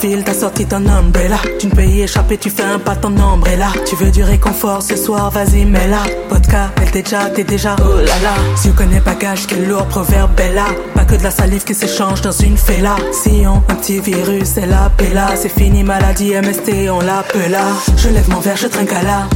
[0.00, 1.38] t'as sorti ton umbrella.
[1.58, 3.68] Tu ne peux y échapper, tu fais un pas ton umbrella.
[3.84, 7.96] Tu veux du réconfort ce soir, vas-y, mets la Vodka, elle déjà, t'es déjà, oh
[7.96, 8.34] là là.
[8.56, 10.66] Si on connaît bagage, quel lourd proverbe bella.
[10.94, 12.96] Pas que de la salive qui s'échange dans une fella.
[13.12, 15.30] Si on, un petit virus, c'est la pella.
[15.34, 17.64] C'est fini, maladie, MST, on l'appela.
[17.96, 19.28] Je lève mon verre, je trinque à la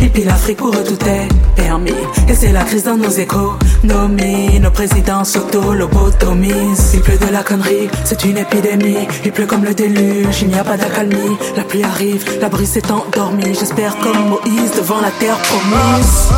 [0.00, 1.90] Et puis l'Afrique pour eux tout est permis.
[2.28, 3.54] Et c'est la crise dans nos échos.
[3.82, 6.94] Nomi, nos présidents s'auto-lobotomisent.
[6.94, 9.08] Il pleut de la connerie, c'est une épidémie.
[9.24, 11.36] Il pleut comme le déluge, il n'y a pas d'accalmie.
[11.56, 13.54] La pluie arrive, la brise s'est endormie.
[13.54, 16.28] J'espère comme Moïse devant la terre promise.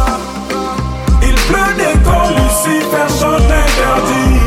[1.22, 4.40] Il pleut des corps, Lucifer chante interdit.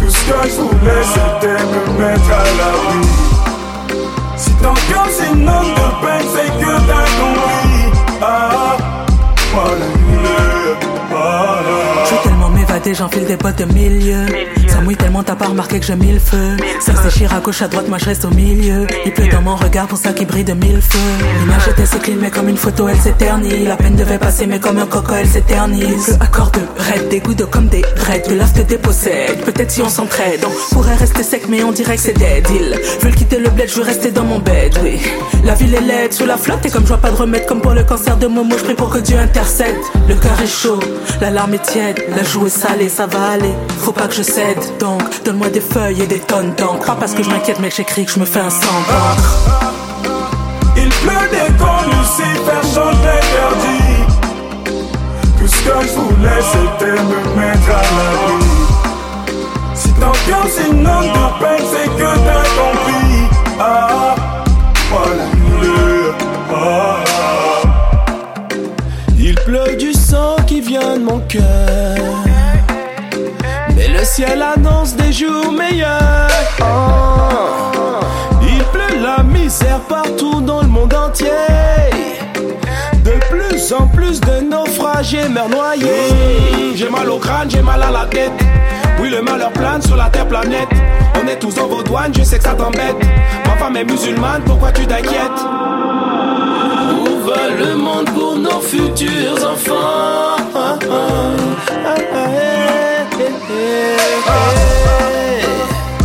[0.00, 3.23] Tout ce que je voulais, c'était me mettre à l'abri.
[4.64, 7.82] Si ton cœur s'inonde de peine, c'est que t'as compris.
[8.22, 8.76] Ah,
[9.52, 9.88] voilà,
[11.10, 12.23] voilà.
[12.84, 14.26] M'évader, j'enfile des bottes de milieu.
[14.68, 16.56] Ça mouille tellement, t'as pas remarqué que je mille feux.
[16.80, 18.86] Ça se déchire à gauche, à droite, moi je reste au milieu.
[19.04, 20.98] Il pleut dans mon regard, pour ça qui brille de mille feux.
[21.40, 23.66] L'image était si clean, mais comme une photo, elle s'éternise.
[23.66, 26.08] La peine devait passer, mais comme un coco, elle s'éternise.
[26.08, 28.22] Le accord de raid, des gouttes comme des raids.
[28.28, 30.44] De l'af te dépossède, peut-être si on s'entraide.
[30.44, 32.46] On pourrait rester sec, mais on dirait que c'est dead.
[32.50, 35.00] Ils veulent quitter le bled, je veux rester dans mon bed, oui.
[35.44, 37.60] La ville est laide, sous la flotte, et comme je vois pas de remède, comme
[37.60, 39.76] pour le cancer de Momo, je prie pour que Dieu intercède.
[40.08, 40.80] Le cœur est chaud,
[41.20, 43.54] l'alarme est tiède, la joue est salée, ça va aller.
[43.78, 46.86] Faut pas que je cède, donc donne-moi des feuilles et des tonnes d'encre.
[46.86, 49.34] Pas parce que je m'inquiète, que j'écris que je me fais un sang d'encre.
[50.76, 53.94] Il pleut des corps, Lucifer chante interdit.
[55.38, 58.44] Tout ce que je voulais, c'était me mettre à l'abri.
[59.74, 62.83] Si ton cœur s'inonde de peine, c'est que t'as compris.
[74.14, 76.28] Ciel annonce des jours meilleurs.
[76.60, 77.98] Oh.
[78.42, 81.26] Il pleut la misère partout dans le monde entier.
[83.02, 86.76] De plus en plus de naufragés meurent noyés.
[86.76, 88.30] J'ai mal au crâne, j'ai mal à la tête.
[89.00, 90.68] Oui, le malheur plane sur la terre planète.
[91.20, 92.96] On est tous dans vos douanes, je sais que ça t'embête.
[93.46, 95.42] Ma femme est musulmane, pourquoi tu t'inquiètes?
[97.00, 100.36] Où va le monde pour nos futurs enfants?
[100.54, 101.16] Ah, ah,
[101.84, 104.03] ah, eh, eh, eh.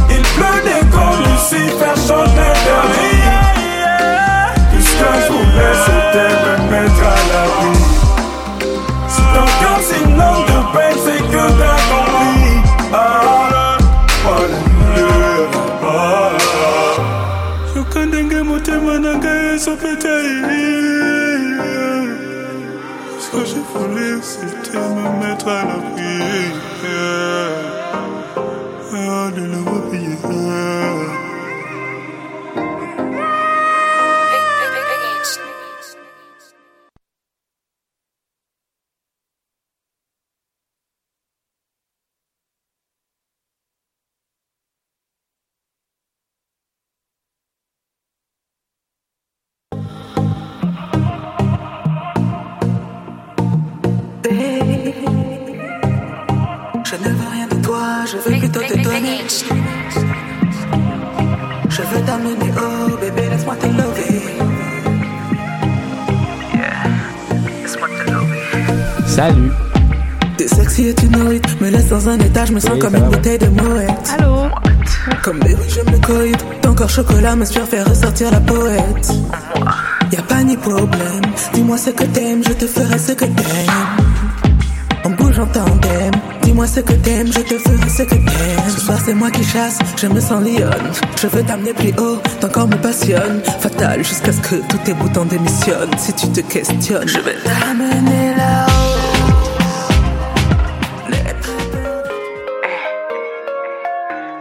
[0.09, 3.21] Il pleut des corps, Lucifer chante interdit.
[4.71, 7.73] Tout ce je voulais, c'était me mettre à l'abri.
[9.07, 10.05] Si ton cœur de c'est
[54.39, 54.45] Je
[56.95, 59.17] ne veux rien de toi, je veux plutôt te donner.
[61.69, 64.21] Je veux t'amener oh bébé, laisse-moi te lover.
[67.61, 68.39] Laisse-moi te lover.
[69.07, 69.51] Salut.
[70.37, 72.95] T'es sexy et tu nourris, me laisse dans un état, je me sens Oui, comme
[72.95, 73.09] une va.
[73.09, 74.15] bouteille de moët.
[74.17, 74.47] Allô?
[75.21, 76.37] Comme bébé, je me coïde.
[76.61, 79.11] Ton corps chocolat m'inspire, faire ressortir la poète.
[80.13, 81.23] Y a pas ni problème.
[81.53, 84.08] Dis-moi ce que t'aimes, je te ferai ce que t'aimes.
[85.05, 86.11] On bouge en tandem.
[86.41, 88.69] Dis-moi ce que t'aimes, je te ferai ce que t'aimes.
[88.69, 90.91] Ce soir, c'est moi qui chasse, je me sens lionne.
[91.21, 93.41] Je veux t'amener plus haut, ton corps me passionne.
[93.59, 95.97] Fatal jusqu'à ce que tous tes boutons démissionnent.
[95.97, 98.69] Si tu te questionnes, je vais t'amener là-haut.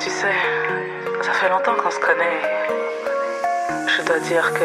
[0.00, 0.34] Tu sais,
[1.22, 2.40] ça fait longtemps qu'on se connaît.
[3.96, 4.64] Je dois dire que.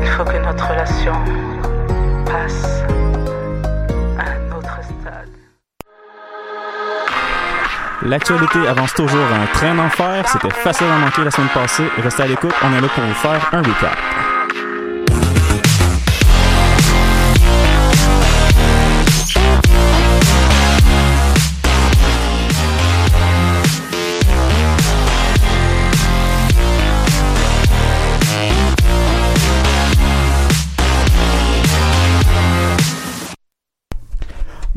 [0.00, 1.12] Il faut que notre relation
[2.24, 2.82] passe
[8.08, 10.26] L'actualité avance toujours à un train d'enfer.
[10.26, 11.84] C'était facile à manquer la semaine passée.
[12.02, 14.17] Restez à l'écoute, on est là pour vous faire un recap.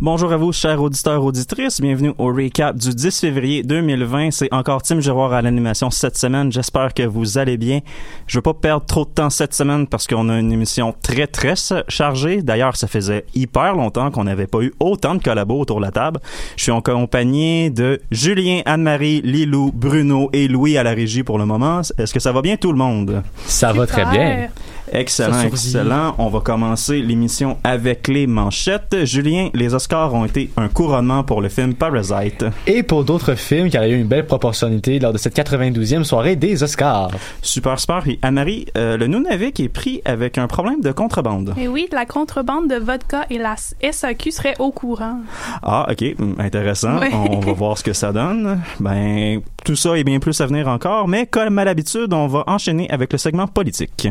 [0.04, 1.80] Bonjour à vous, chers auditeurs, auditrices.
[1.80, 4.32] Bienvenue au recap du 10 février 2020.
[4.32, 6.52] C'est encore Tim Giroir à l'animation cette semaine.
[6.52, 7.82] J'espère que vous allez bien.
[8.26, 11.28] Je veux pas perdre trop de temps cette semaine parce qu'on a une émission très,
[11.28, 11.54] très
[11.88, 12.42] chargée.
[12.42, 15.92] D'ailleurs, ça faisait hyper longtemps qu'on n'avait pas eu autant de collabos autour de la
[15.92, 16.20] table.
[16.56, 21.38] Je suis en compagnie de Julien, Anne-Marie, Lilou, Bruno et Louis à la régie pour
[21.38, 21.82] le moment.
[22.00, 23.22] Est-ce que ça va bien tout le monde?
[23.46, 24.50] Ça va très bien.
[24.92, 26.16] Excellent, excellent.
[26.18, 29.06] On va commencer l'émission avec les manchettes.
[29.06, 32.46] Julien, les Oscars ont été un couronnement pour le film Parasite.
[32.68, 36.36] Et pour d'autres films qui auraient eu une belle proportionnalité lors de cette 92e soirée
[36.36, 37.12] des Oscars.
[37.42, 38.08] Super, super.
[38.08, 41.54] Et Anne-Marie, euh, le Nunavik est pris avec un problème de contrebande.
[41.58, 45.22] Et oui, la contrebande de vodka et la SAQ serait au courant.
[45.64, 47.00] Ah, ok, hum, intéressant.
[47.00, 47.08] Oui.
[47.14, 48.60] On va voir ce que ça donne.
[48.80, 52.44] Ben, tout ça est bien plus à venir encore, mais comme à l'habitude, on va
[52.48, 54.10] enchaîner avec le segment politique.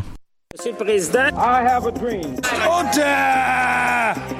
[0.53, 2.35] Monsieur le Président, I have a dream.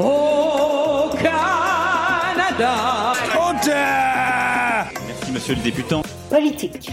[0.01, 3.13] Au Canada.
[5.07, 6.03] Merci, monsieur le députant.
[6.29, 6.91] Politique.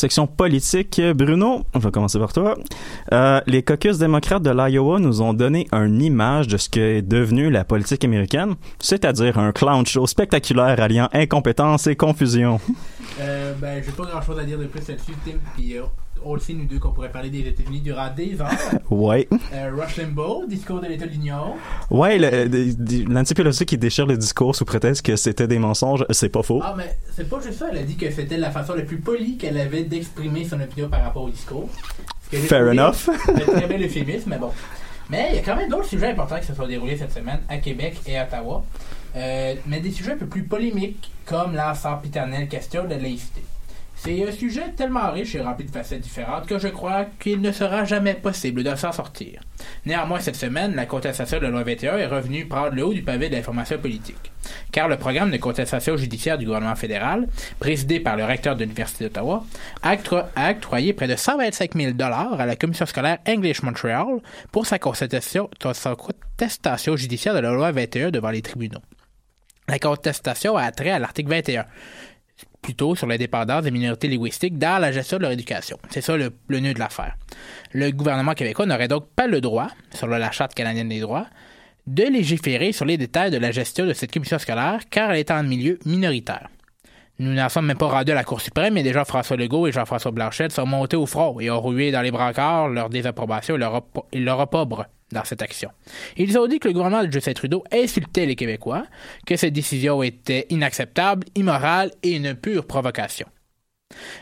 [0.00, 2.56] Section politique, Bruno, on va commencer par toi.
[3.12, 7.50] Euh, les caucus démocrates de l'Iowa nous ont donné une image de ce qu'est devenu
[7.50, 12.60] la politique américaine, c'est-à-dire un clown show spectaculaire alliant incompétence et confusion.
[13.20, 15.32] Euh, ben, j'ai pas grand chose à dire de plus là-dessus, Tim.
[15.54, 15.76] Puis
[16.40, 18.48] sait, nous deux, qu'on pourrait parler des États-Unis durant des heures.
[18.90, 19.28] Ouais.
[19.52, 21.54] Euh, Rush Limbaugh, discours de l'État de l'Union.
[21.90, 25.58] Ouais, le- de- de- l'Anti Pelosi qui déchire le discours sous prétexte que c'était des
[25.58, 26.60] mensonges, c'est pas faux.
[26.62, 27.66] Ah, mais c'est pas juste ça.
[27.70, 30.88] Elle a dit que c'était la façon la plus polie qu'elle avait d'exprimer son opinion
[30.88, 31.68] par rapport au discours.
[32.30, 33.08] Fair enough.
[33.28, 34.50] un très bel euphémisme, mais bon.
[35.08, 37.40] Mais il y a quand même d'autres sujets importants qui se sont déroulés cette semaine
[37.48, 38.62] à Québec et à Ottawa.
[39.16, 43.42] Euh, mais des sujets un peu plus polémiques, comme la sempiternelle question de la laïcité.
[44.02, 47.52] C'est un sujet tellement riche et rempli de facettes différentes que je crois qu'il ne
[47.52, 49.42] sera jamais possible de s'en sortir.
[49.84, 53.02] Néanmoins, cette semaine, la contestation de la loi 21 est revenue prendre le haut du
[53.02, 54.32] pavé de l'information politique.
[54.72, 57.28] Car le programme de contestation judiciaire du gouvernement fédéral,
[57.58, 59.44] présidé par le recteur de l'Université d'Ottawa,
[59.82, 64.06] a octro- a octroyé près de 125 000 à la commission scolaire English Montreal
[64.50, 68.80] pour sa contestation, sa contestation judiciaire de la loi 21 devant les tribunaux.
[69.68, 71.64] La contestation a trait à l'article 21
[72.62, 75.78] plutôt sur l'indépendance des minorités linguistiques dans la gestion de leur éducation.
[75.90, 77.16] C'est ça le, nœud de l'affaire.
[77.72, 81.26] Le gouvernement québécois n'aurait donc pas le droit, selon la Charte canadienne des droits,
[81.86, 85.30] de légiférer sur les détails de la gestion de cette commission scolaire car elle est
[85.30, 86.48] en milieu minoritaire.
[87.18, 89.72] Nous n'en sommes même pas rendus à la Cour suprême, mais déjà François Legault et
[89.72, 93.58] Jean-François Blanchet sont montés au front et ont rué dans les brancards leur désapprobation et
[93.58, 95.70] leur, op- et leur opprobre dans cette action.
[96.16, 98.84] Ils ont dit que le gouvernement de Justin Trudeau insultait les Québécois,
[99.26, 103.26] que cette décision était inacceptable, immorale et une pure provocation.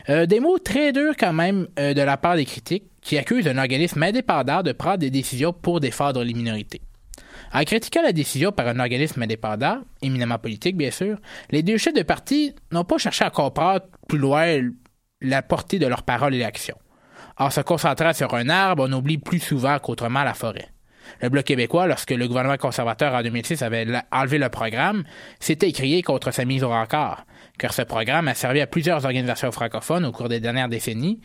[0.09, 3.47] Euh, des mots très durs quand même euh, de la part des critiques qui accusent
[3.47, 6.81] un organisme indépendant de prendre des décisions pour défendre les minorités.
[7.53, 11.17] En critiquant la décision par un organisme indépendant, éminemment politique bien sûr,
[11.51, 14.59] les deux chefs de parti n'ont pas cherché à comprendre plus loin
[15.21, 16.77] la portée de leurs paroles et actions.
[17.37, 20.67] En se concentrant sur un arbre, on oublie plus souvent qu'autrement la forêt.
[21.21, 25.03] Le Bloc québécois, lorsque le gouvernement conservateur en 2006 avait enlevé le programme,
[25.39, 27.25] s'était écrié contre sa mise au rencard,
[27.57, 31.19] car ce programme a servi à plusieurs organisations francophones au cours des dernières décennies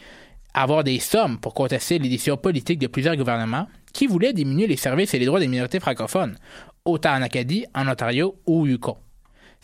[0.55, 4.67] à avoir des sommes pour contester les décisions politiques de plusieurs gouvernements qui voulaient diminuer
[4.67, 6.37] les services et les droits des minorités francophones,
[6.85, 8.97] autant en Acadie, en Ontario ou au Yukon.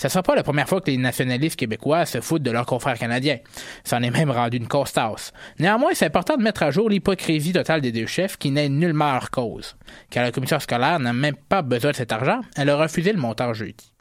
[0.05, 2.99] Ne sera pas la première fois que les nationalistes québécois se foutent de leurs confrères
[2.99, 3.39] canadiens.
[3.85, 5.33] Ça en est même rendu une constance.
[5.59, 9.13] Néanmoins, c'est important de mettre à jour l'hypocrisie totale des deux chefs qui n'est nullement
[9.13, 9.77] leur cause.
[10.11, 13.19] Car la commission scolaire n'a même pas besoin de cet argent, elle a refusé le
[13.19, 13.93] montant jeudi.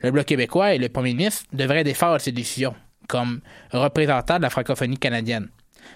[0.00, 2.74] Le Bloc québécois et le premier ministre devraient défendre ces décisions,
[3.08, 3.40] comme
[3.72, 5.48] représentant de la francophonie canadienne.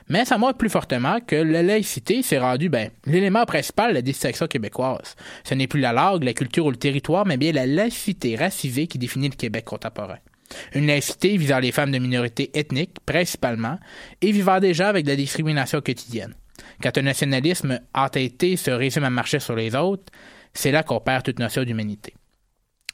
[0.09, 4.03] Mais ça montre plus fortement que la laïcité s'est rendue ben, l'élément principal de la
[4.03, 5.17] distinction québécoise.
[5.45, 8.87] Ce n'est plus la langue, la culture ou le territoire, mais bien la laïcité racisée
[8.87, 10.19] qui définit le Québec contemporain.
[10.75, 13.79] Une laïcité visant les femmes de minorités ethniques, principalement,
[14.21, 16.35] et vivant déjà avec de la discrimination quotidienne.
[16.83, 20.13] Quand un nationalisme entêté se résume à marcher sur les autres,
[20.53, 22.15] c'est là qu'on perd toute notion d'humanité.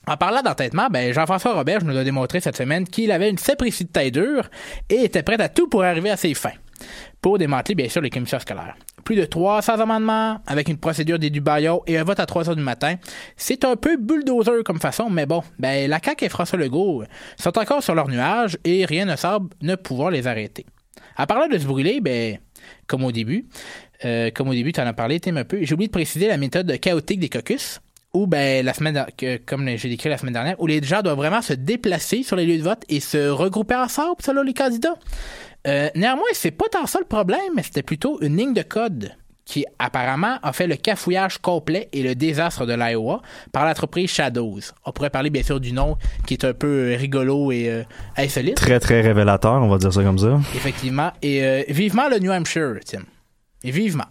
[0.06, 3.84] En parlant d'entêtement, ben Jean-François Robert nous a démontré cette semaine qu'il avait une séprécie
[3.84, 4.48] de taille dure
[4.88, 6.54] et était prêt à tout pour arriver à ses fins
[7.20, 8.76] pour démanteler, bien sûr, les commissions scolaires.
[9.04, 12.56] Plus de 300 amendements avec une procédure des Dubaillot et un vote à 3 heures
[12.56, 12.96] du matin.
[13.36, 17.04] C'est un peu bulldozer comme façon, mais bon, ben, la CAQ et François Legault
[17.36, 20.66] sont encore sur leur nuage et rien ne semble ne pouvoir les arrêter.
[21.16, 22.38] À parler de se brûler, ben,
[22.86, 23.46] comme au début,
[24.04, 26.28] euh, comme au début, tu en as parlé, Tim, un peu, j'ai oublié de préciser
[26.28, 27.80] la méthode chaotique des caucus
[28.12, 29.06] où ben la semaine
[29.46, 32.44] comme j'ai décrit la semaine dernière où les gens doivent vraiment se déplacer sur les
[32.44, 34.96] lieux de vote et se regrouper ensemble selon les candidats.
[35.66, 39.12] Euh, néanmoins, c'est pas tant ça le problème, mais c'était plutôt une ligne de code
[39.44, 43.20] qui apparemment a fait le cafouillage complet et le désastre de l'Iowa
[43.52, 44.60] par l'entreprise Shadows.
[44.86, 47.82] On pourrait parler bien sûr du nom qui est un peu rigolo et euh,
[48.16, 48.54] insolite.
[48.56, 50.38] Très très révélateur, on va dire ça comme ça.
[50.54, 51.10] Effectivement.
[51.20, 53.02] Et euh, vivement le New Hampshire, Tim.
[53.64, 54.04] Et vivement.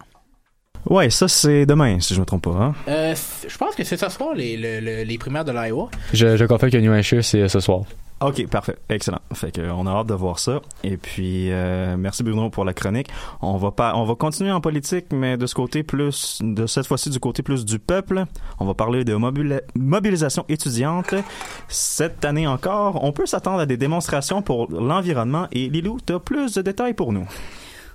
[0.85, 2.51] Ouais, ça c'est demain, si je me trompe pas.
[2.51, 2.75] Hein?
[2.89, 3.15] Euh,
[3.47, 5.89] je pense que c'est ce soir les, les, les primaires de l'Iowa.
[6.13, 7.83] Je, je confirme que New Hampshire c'est ce soir.
[8.21, 9.21] Ok, parfait, excellent.
[9.33, 10.59] Fait que on a hâte de voir ça.
[10.83, 13.07] Et puis euh, merci Bruno pour la chronique.
[13.41, 16.85] On va pas, on va continuer en politique, mais de ce côté plus, de cette
[16.85, 18.25] fois-ci du côté plus du peuple.
[18.59, 19.15] On va parler de
[19.75, 21.15] mobilisation étudiante.
[21.69, 25.47] Cette année encore, on peut s'attendre à des démonstrations pour l'environnement.
[25.53, 27.25] Et Lilou, tu as plus de détails pour nous.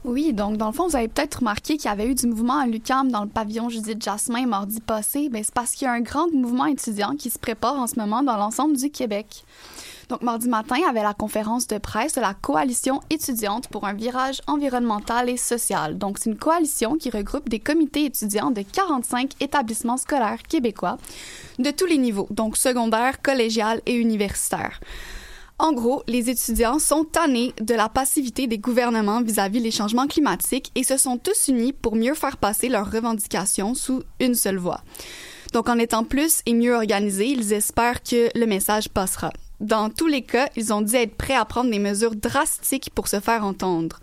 [0.05, 2.59] Oui, donc dans le fond, vous avez peut-être remarqué qu'il y avait eu du mouvement
[2.59, 5.29] à l'UQAM dans le pavillon Judith Jasmin mardi passé.
[5.31, 7.99] Ben, c'est parce qu'il y a un grand mouvement étudiant qui se prépare en ce
[7.99, 9.45] moment dans l'ensemble du Québec.
[10.09, 14.41] Donc, mardi matin, avait la conférence de presse de la Coalition étudiante pour un virage
[14.47, 15.99] environnemental et social.
[15.99, 20.99] Donc, c'est une coalition qui regroupe des comités étudiants de 45 établissements scolaires québécois
[21.59, 24.81] de tous les niveaux, donc secondaire, collégial et universitaire.
[25.59, 30.73] En gros, les étudiants sont tannés de la passivité des gouvernements vis-à-vis des changements climatiques
[30.75, 34.83] et se sont tous unis pour mieux faire passer leurs revendications sous une seule voix.
[35.53, 39.31] Donc, en étant plus et mieux organisés, ils espèrent que le message passera.
[39.61, 43.09] Dans tous les cas, ils ont dit être prêts à prendre des mesures drastiques pour
[43.09, 44.01] se faire entendre.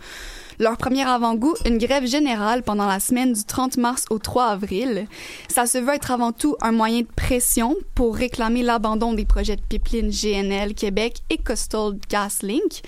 [0.58, 5.06] Leur premier avant-goût, une grève générale pendant la semaine du 30 mars au 3 avril.
[5.48, 9.56] Ça se veut être avant tout un moyen de pression pour réclamer l'abandon des projets
[9.56, 12.82] de pipeline GNL Québec et Coastal GasLink.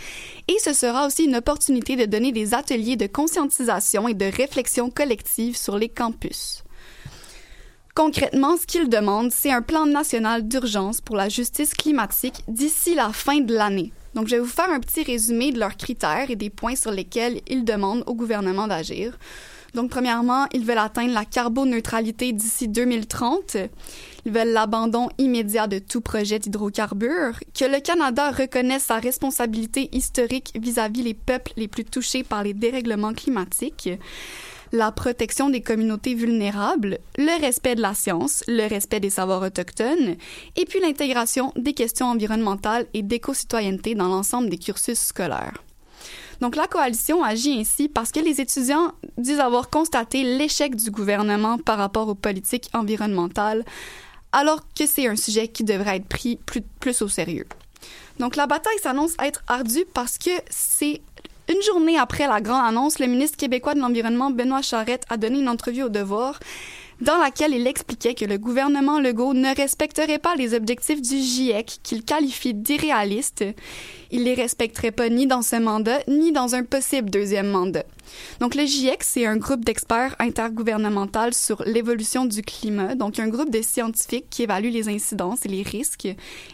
[0.49, 4.90] Et ce sera aussi une opportunité de donner des ateliers de conscientisation et de réflexion
[4.90, 6.63] collective sur les campus.
[7.95, 13.11] Concrètement, ce qu'ils demandent, c'est un plan national d'urgence pour la justice climatique d'ici la
[13.11, 13.93] fin de l'année.
[14.15, 16.91] Donc, je vais vous faire un petit résumé de leurs critères et des points sur
[16.91, 19.17] lesquels ils demandent au gouvernement d'agir.
[19.75, 23.59] Donc, premièrement, ils veulent atteindre la carboneutralité d'ici 2030.
[24.27, 30.53] Ils veulent l'abandon immédiat de tout projet d'hydrocarbures, que le Canada reconnaisse sa responsabilité historique
[30.61, 33.89] vis-à-vis -vis les peuples les plus touchés par les dérèglements climatiques,
[34.75, 40.16] la protection des communautés vulnérables, le respect de la science, le respect des savoirs autochtones,
[40.57, 45.62] et puis l'intégration des questions environnementales et d'éco-citoyenneté dans l'ensemble des cursus scolaires.
[46.40, 51.57] Donc la coalition agit ainsi parce que les étudiants disent avoir constaté l'échec du gouvernement
[51.57, 53.64] par rapport aux politiques environnementales,
[54.33, 57.47] alors que c'est un sujet qui devrait être pris plus, plus au sérieux.
[58.19, 61.00] Donc la bataille s'annonce être ardue parce que c'est
[61.49, 65.41] une journée après la grande annonce, le ministre québécois de l'Environnement, Benoît Charette, a donné
[65.41, 66.39] une entrevue au Devoir
[67.01, 71.81] dans laquelle il expliquait que le gouvernement Legault ne respecterait pas les objectifs du GIEC,
[71.83, 73.45] qu'il qualifie d'irréalistes.
[74.16, 77.83] Il les respecterait pas ni dans ce mandat, ni dans un possible deuxième mandat.
[78.38, 83.50] Donc le GIEC, c'est un groupe d'experts intergouvernemental sur l'évolution du climat, donc un groupe
[83.50, 86.06] de scientifiques qui évalue les incidences et les risques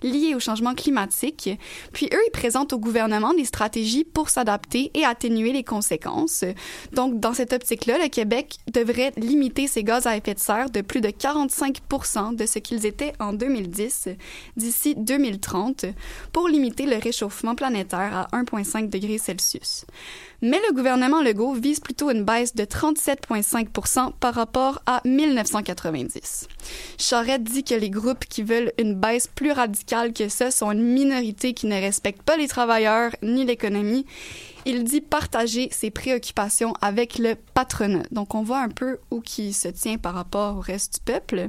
[0.03, 1.51] liés au changement climatique.
[1.93, 6.45] Puis eux, ils présentent au gouvernement des stratégies pour s'adapter et atténuer les conséquences.
[6.95, 10.81] Donc dans cette optique-là, le Québec devrait limiter ses gaz à effet de serre de
[10.81, 14.09] plus de 45% de ce qu'ils étaient en 2010
[14.57, 15.85] d'ici 2030
[16.33, 19.85] pour limiter le réchauffement planétaire à 1,5 degrés Celsius.
[20.43, 26.49] Mais le gouvernement Legault vise plutôt une baisse de 37,5 par rapport à 1990.
[26.99, 30.83] Charette dit que les groupes qui veulent une baisse plus radicale que ça sont une
[30.83, 34.07] minorité qui ne respecte pas les travailleurs ni l'économie.
[34.67, 38.03] Il dit partager ses préoccupations avec le patronat.
[38.11, 41.49] Donc on voit un peu où qui se tient par rapport au reste du peuple.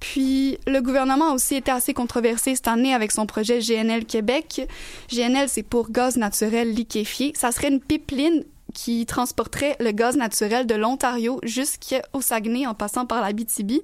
[0.00, 4.66] Puis, le gouvernement a aussi été assez controversé cette année avec son projet GNL Québec.
[5.12, 7.32] GNL, c'est pour gaz naturel liquéfié.
[7.36, 13.06] Ça serait une pipeline qui transporterait le gaz naturel de l'Ontario jusqu'au Saguenay en passant
[13.06, 13.82] par la BTB.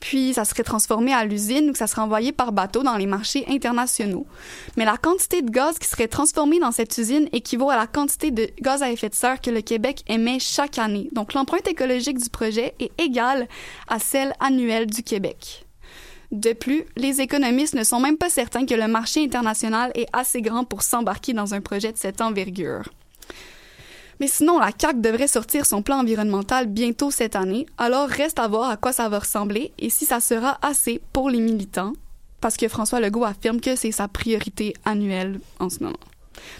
[0.00, 3.44] Puis ça serait transformé à l'usine ou ça serait envoyé par bateau dans les marchés
[3.48, 4.26] internationaux.
[4.76, 8.30] Mais la quantité de gaz qui serait transformée dans cette usine équivaut à la quantité
[8.30, 11.08] de gaz à effet de serre que le Québec émet chaque année.
[11.12, 13.48] Donc l'empreinte écologique du projet est égale
[13.88, 15.66] à celle annuelle du Québec.
[16.32, 20.42] De plus, les économistes ne sont même pas certains que le marché international est assez
[20.42, 22.90] grand pour s'embarquer dans un projet de cette envergure.
[24.20, 28.48] Mais sinon, la CAQ devrait sortir son plan environnemental bientôt cette année, alors reste à
[28.48, 31.92] voir à quoi ça va ressembler et si ça sera assez pour les militants,
[32.40, 35.98] parce que François Legault affirme que c'est sa priorité annuelle en ce moment.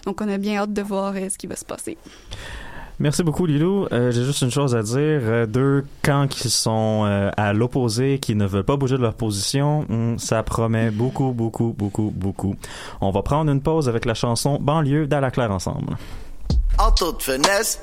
[0.04, 1.96] Donc on a bien hâte de voir euh, ce qui va se passer.
[2.98, 3.86] Merci beaucoup, Lilou.
[3.92, 4.96] Euh, J'ai juste une chose à dire.
[4.96, 7.04] Euh, deux camps qui sont
[7.36, 11.74] à l'opposé, qui ne veulent pas bouger de leur position, hmm, ça promet beaucoup, beaucoup,
[11.76, 12.56] beaucoup, beaucoup.
[13.02, 15.98] On va prendre une pause avec la chanson Banlieue dans la claire ensemble.
[16.78, 17.80] En toute finesse,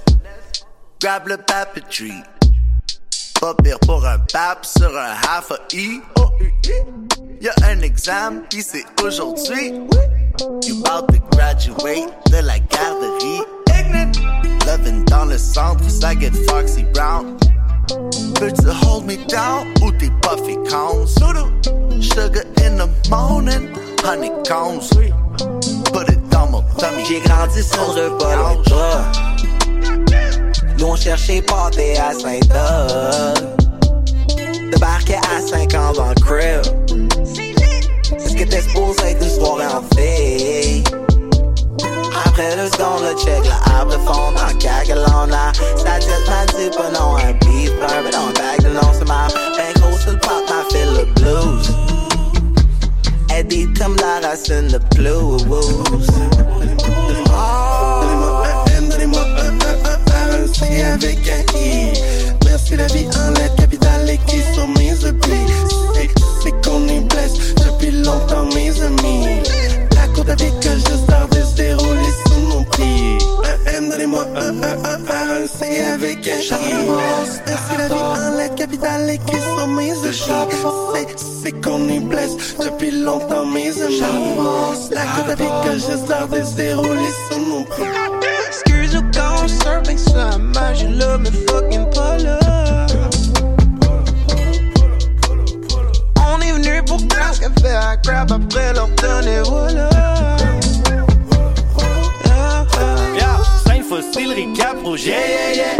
[1.01, 2.23] grab le papeterie.
[3.41, 6.01] Pas pire pour un pape sur un half a E.
[7.41, 9.73] Y'a un examen, pis c'est aujourd'hui.
[10.65, 13.41] You about to graduate de la garderie.
[14.65, 17.37] Living dans le centre, ça get Foxy Brown.
[18.35, 21.07] Peux-tu hold me down ou t'es puffy cones?
[21.99, 24.89] Sugar in the morning, honeycombs.
[25.91, 26.12] Put
[26.77, 27.05] tummy.
[27.05, 29.11] J'ai grandi sur le bol de bras.
[30.77, 33.43] Nous on cherchait pâté à Saint-Doug.
[34.71, 36.61] Débarquais à 5 ans dans le crib.
[38.17, 40.83] Est-ce que t'es supposé être une soirée en fille?
[42.25, 45.51] Après deux secondes, le check, la arbre fond dans Cagalon, là.
[45.77, 48.91] Ça dit, m'a dit pas non, un beef, plein, mais dans un bag de non,
[48.91, 49.27] c'est ma.
[49.55, 51.92] Ben gros, sur le pop, m'a fait le blues.
[53.79, 55.43] Comme la racine de blues.
[55.43, 55.63] Donnez-moi
[58.45, 59.53] un M, donnez-moi un, un,
[59.89, 61.93] un, un, C avec un I.
[62.45, 65.47] Merci la vie en lettres capitales et qui sont mes oublis.
[66.43, 69.41] C'est, qu'on est blesse depuis longtemps, mes amis.
[69.95, 72.13] La cour d'avis que je sors de se dérouler
[72.63, 76.39] Un M, donnez-moi un, un, un, un, C avec un
[77.77, 81.07] la vie en lettres capitales qui sont mes oublis.
[81.15, 83.99] C'est, qu'on est blesse depuis longtemps, mes amis.
[84.91, 87.85] La d'avis que je sors de se dérouler sous mon pied.
[88.47, 92.39] Excuse quand surfing sur la marge, là, mais fucking pas là.
[96.17, 99.89] On est venu pour prendre ce fait à crap après leur donner, voilà.
[104.01, 105.77] Recap, projet, yeah, yeah.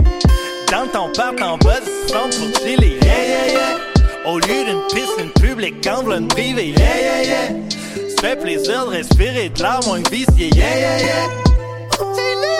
[0.71, 4.31] Dans ton part en bas, centre pour chiller, yeah, yeah, yeah.
[4.31, 8.19] Au lieu d'une piscine publique, en une privée, yeah, yeah, yeah.
[8.21, 11.29] Fait plaisir de respirer de l'air moins vicié, yeah, yeah, yeah.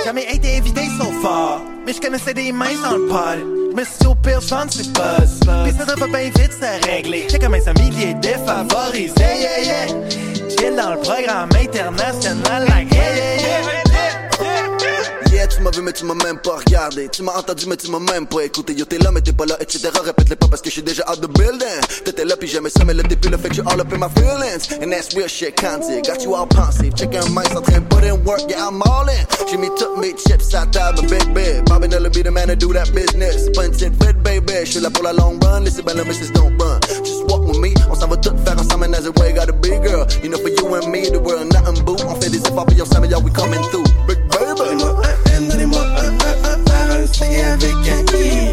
[0.05, 3.73] Jamais été invité so far, mais je connaissais des mains dans le pod.
[3.75, 5.39] Mais si au pire, je c'est buzz.
[5.65, 7.27] Pis ça devrait bien vite se régler.
[7.29, 9.87] J'ai comme un défavorisé, yeah, yeah.
[10.49, 13.62] Chill dans le programme international, like, yeah, yeah, yeah.
[15.55, 17.07] Tu m'as vu mais tu m'as même pas regardé.
[17.09, 18.73] Tu m'as entendu mais tu m'as même pas écouté.
[18.73, 21.03] Yo t'es là mais t'es pas là etc Répète-les pas parce que je suis déjà
[21.09, 21.79] out the building.
[22.03, 23.93] T'étais là puis j'aimais ça mais là t'es plus là fait que you all up
[23.93, 24.65] in my feelings.
[24.81, 26.95] And that's real shit candy Got you all pensive.
[26.95, 28.41] Chicken mice en train de put in work.
[28.49, 29.25] Yeah I'm all in.
[29.49, 31.63] J'ai mis toutes mes chips à table Big big.
[31.65, 33.49] Bobby Nella be the man to do that business.
[33.53, 34.65] Pas une petite vite baby.
[34.65, 35.61] Je suis là pour la long run.
[35.61, 36.79] Laissez ben la missus don't run.
[37.03, 37.73] Just walk with me.
[37.91, 40.07] On s'en va tout faire ensemble And as it way gotta be girl.
[40.23, 42.81] You know for you and me The world nothing boo On fait des efforts puis
[42.81, 43.85] ensemble Y'all we coming through.
[44.07, 48.51] Big baby donnez-moi un, un, un par un, c'est avec un i.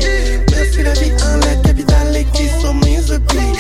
[0.51, 3.57] Merci la vie, en la capitale, et qui sont mes oublis.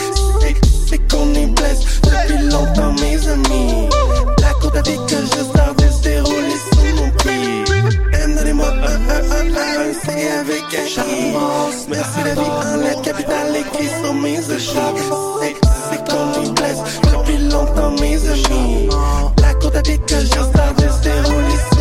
[0.88, 3.88] C'est qu'on est blesse depuis longtemps, mes amis.
[4.40, 7.64] La côte avec que je sors de dérouler sous mon pied.
[8.36, 11.34] Donnez-moi un, un, un par un, c'est avec un i.
[11.88, 15.56] Merci la vie, en la capitale, et qui sont mes oublis.
[15.90, 18.88] C'est qu'on est blesse depuis longtemps, mes amis.
[19.40, 21.79] La côte avec que je sors de dérouler sous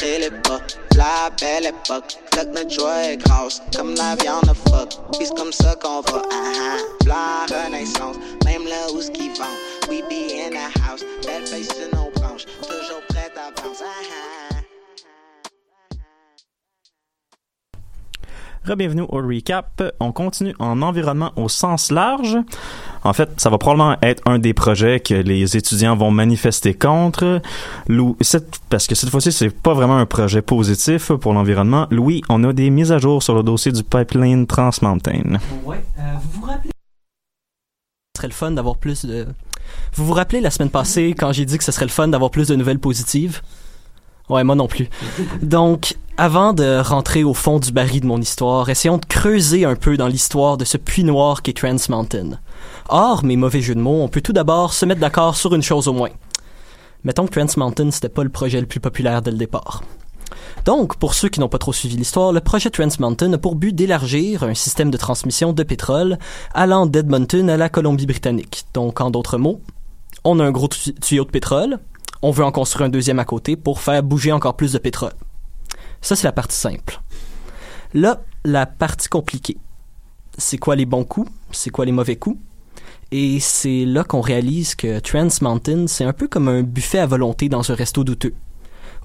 [0.00, 0.60] Bas,
[0.96, 2.18] la belle époque.
[2.30, 4.90] Bloc notre joie est grosse, comme la viande de fuck.
[5.18, 7.46] Pis c'est comme ça qu'on va, ah ah.
[7.48, 9.32] La renaissance, même là où ce qu'ils.
[9.88, 12.44] We be in the house, belle face sur nos branches.
[12.62, 14.37] Toujours prête à bounce, ah.
[18.76, 19.82] Bienvenue au recap.
[20.00, 22.36] On continue en environnement au sens large.
[23.02, 27.40] En fait, ça va probablement être un des projets que les étudiants vont manifester contre.
[28.68, 31.86] Parce que cette fois-ci, c'est pas vraiment un projet positif pour l'environnement.
[31.90, 35.38] Louis, on a des mises à jour sur le dossier du pipeline Trans Mountain.
[35.68, 36.14] Euh,
[38.16, 39.06] serait le fun d'avoir plus.
[39.94, 42.30] Vous vous rappelez la semaine passée quand j'ai dit que ce serait le fun d'avoir
[42.30, 43.40] plus de nouvelles positives?
[44.28, 44.88] Ouais, moi non plus.
[45.42, 49.76] Donc, avant de rentrer au fond du baril de mon histoire, essayons de creuser un
[49.76, 52.38] peu dans l'histoire de ce puits noir qu'est Trans Mountain.
[52.88, 55.62] Or, mes mauvais jeux de mots, on peut tout d'abord se mettre d'accord sur une
[55.62, 56.10] chose au moins.
[57.04, 59.82] Mettons que Trans Mountain, c'était pas le projet le plus populaire dès le départ.
[60.64, 63.54] Donc, pour ceux qui n'ont pas trop suivi l'histoire, le projet Trans Mountain a pour
[63.54, 66.18] but d'élargir un système de transmission de pétrole
[66.52, 68.66] allant d'Edmonton à la Colombie-Britannique.
[68.74, 69.60] Donc, en d'autres mots,
[70.24, 71.78] on a un gros tu- tuyau de pétrole,
[72.22, 75.12] on veut en construire un deuxième à côté pour faire bouger encore plus de pétrole.
[76.00, 77.00] Ça, c'est la partie simple.
[77.94, 79.56] Là, la partie compliquée.
[80.36, 81.30] C'est quoi les bons coups?
[81.50, 82.38] C'est quoi les mauvais coups?
[83.10, 87.06] Et c'est là qu'on réalise que Trans Mountain, c'est un peu comme un buffet à
[87.06, 88.34] volonté dans un resto douteux.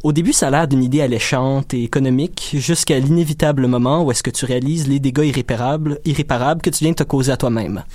[0.03, 4.21] Au début, ça a l'air d'une idée alléchante et économique, jusqu'à l'inévitable moment où est-ce
[4.21, 7.85] que tu réalises les dégâts irréparables, irréparables que tu viens de te causer à toi-même.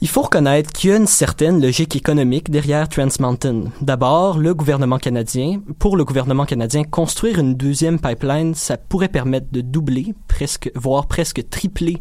[0.00, 3.64] Il faut reconnaître qu'il y a une certaine logique économique derrière Trans Mountain.
[3.80, 9.48] D'abord, le gouvernement canadien, pour le gouvernement canadien, construire une deuxième pipeline, ça pourrait permettre
[9.50, 11.96] de doubler, presque, voire presque tripler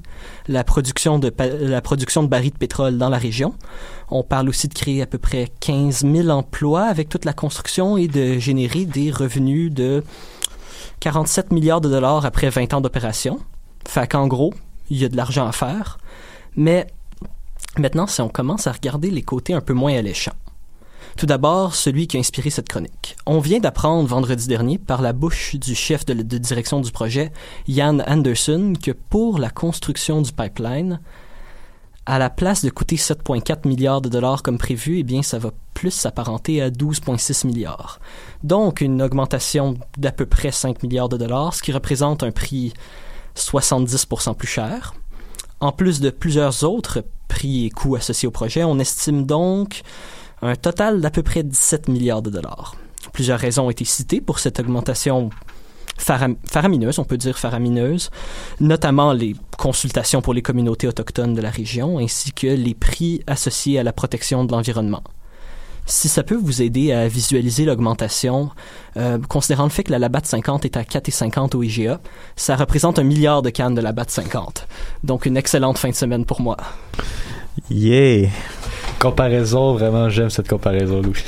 [0.47, 3.55] la production de, la production de barils de pétrole dans la région.
[4.11, 7.97] On parle aussi de créer à peu près 15 000 emplois avec toute la construction
[7.97, 10.03] et de générer des revenus de
[10.99, 13.39] 47 milliards de dollars après 20 ans d'opération.
[13.87, 14.53] Fait qu'en gros,
[14.91, 15.97] il y a de l'argent à faire.
[16.55, 16.87] Mais
[17.79, 20.33] Maintenant, si on commence à regarder les côtés un peu moins alléchants.
[21.17, 23.15] Tout d'abord, celui qui a inspiré cette chronique.
[23.25, 27.31] On vient d'apprendre vendredi dernier par la bouche du chef de, direction du projet,
[27.67, 30.99] Ian Anderson, que pour la construction du pipeline,
[32.05, 35.51] à la place de coûter 7,4 milliards de dollars comme prévu, eh bien, ça va
[35.73, 37.99] plus s'apparenter à 12,6 milliards.
[38.43, 42.73] Donc, une augmentation d'à peu près 5 milliards de dollars, ce qui représente un prix
[43.35, 44.93] 70% plus cher.
[45.59, 49.81] En plus de plusieurs autres prix et coûts associés au projet, on estime donc
[50.41, 52.75] un total d'à peu près 17 milliards de dollars.
[53.13, 55.29] Plusieurs raisons ont été citées pour cette augmentation
[55.97, 58.09] faram- faramineuse, on peut dire faramineuse,
[58.59, 63.79] notamment les consultations pour les communautés autochtones de la région, ainsi que les prix associés
[63.79, 65.03] à la protection de l'environnement.
[65.89, 68.51] Si ça peut vous aider à visualiser l'augmentation,
[68.97, 72.01] euh, considérant le fait que la Labatt 50 est à 4,50 au IGA,
[72.35, 74.67] ça représente un milliard de cannes de Labatt 50.
[75.05, 76.57] Donc une excellente fin de semaine pour moi.
[77.71, 78.27] Yeah!
[78.99, 81.23] Comparaison, vraiment, j'aime cette comparaison, Louis.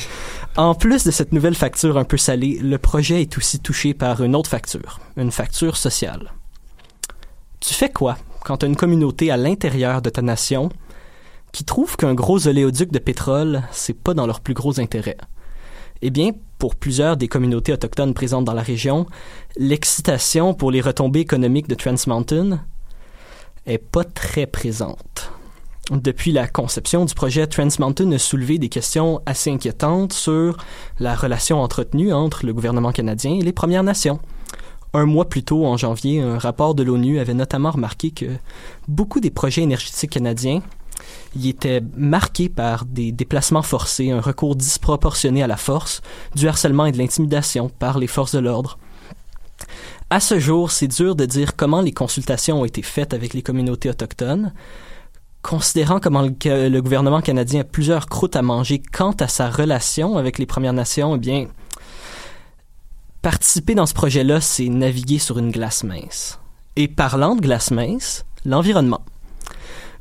[0.58, 4.22] En plus de cette nouvelle facture un peu salée, le projet est aussi touché par
[4.22, 6.34] une autre facture, une facture sociale.
[7.62, 10.70] Tu fais quoi quand tu as une communauté à l'intérieur de ta nation
[11.52, 15.18] qui trouve qu'un gros oléoduc de pétrole, c'est pas dans leur plus gros intérêt?
[16.02, 19.06] Eh bien, pour plusieurs des communautés autochtones présentes dans la région,
[19.58, 22.60] l'excitation pour les retombées économiques de Trans Mountain
[23.66, 25.32] est pas très présente.
[25.92, 30.58] Depuis la conception du projet, Trans Mountain a soulevé des questions assez inquiétantes sur
[31.00, 34.20] la relation entretenue entre le gouvernement canadien et les Premières Nations.
[34.94, 38.26] Un mois plus tôt, en janvier, un rapport de l'ONU avait notamment remarqué que
[38.88, 40.62] beaucoup des projets énergétiques canadiens
[41.36, 46.02] y étaient marqués par des déplacements forcés, un recours disproportionné à la force,
[46.36, 48.78] du harcèlement et de l'intimidation par les forces de l'ordre.
[50.10, 53.44] À ce jour, c'est dur de dire comment les consultations ont été faites avec les
[53.44, 54.54] communautés autochtones,
[55.42, 60.38] considérant comment le gouvernement canadien a plusieurs croûtes à manger quant à sa relation avec
[60.38, 61.48] les Premières Nations, eh bien,
[63.22, 66.40] participer dans ce projet-là, c'est naviguer sur une glace mince.
[66.76, 69.02] Et parlant de glace mince, l'environnement.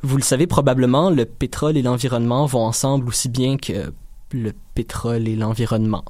[0.01, 3.91] Vous le savez probablement, le pétrole et l'environnement vont ensemble aussi bien que
[4.31, 6.05] le pétrole et l'environnement.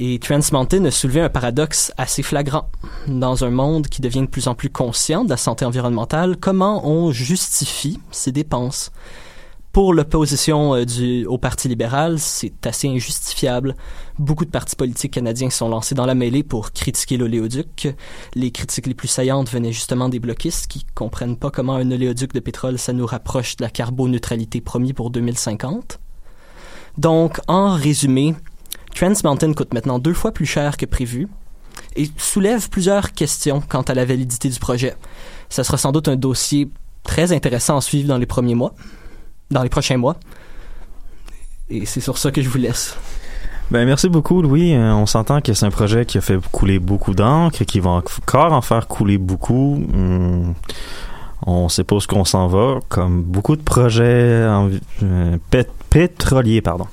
[0.00, 2.70] Et Trans Mountain a soulevé un paradoxe assez flagrant.
[3.06, 6.88] Dans un monde qui devient de plus en plus conscient de la santé environnementale, comment
[6.88, 8.92] on justifie ses dépenses?
[9.72, 13.76] Pour l'opposition euh, au Parti libéral, c'est assez injustifiable.
[14.18, 17.94] Beaucoup de partis politiques canadiens sont lancés dans la mêlée pour critiquer l'oléoduc.
[18.34, 22.32] Les critiques les plus saillantes venaient justement des bloquistes qui comprennent pas comment un oléoduc
[22.32, 26.00] de pétrole ça nous rapproche de la carboneutralité promis pour 2050.
[26.96, 28.34] Donc, en résumé,
[28.94, 31.28] Trans Mountain coûte maintenant deux fois plus cher que prévu
[31.94, 34.96] et soulève plusieurs questions quant à la validité du projet.
[35.48, 36.68] Ça sera sans doute un dossier
[37.04, 38.74] très intéressant à suivre dans les premiers mois,
[39.50, 40.16] dans les prochains mois.
[41.70, 42.96] Et c'est sur ça que je vous laisse.
[43.70, 44.74] Ben merci beaucoup Louis.
[44.74, 47.90] Euh, on s'entend que c'est un projet qui a fait couler beaucoup d'encre qui va
[47.90, 49.74] encore en faire couler beaucoup.
[49.92, 50.54] Hum,
[51.46, 56.86] on sait pas où qu'on s'en va, comme beaucoup de projets euh, pét- pétroliers, pardon.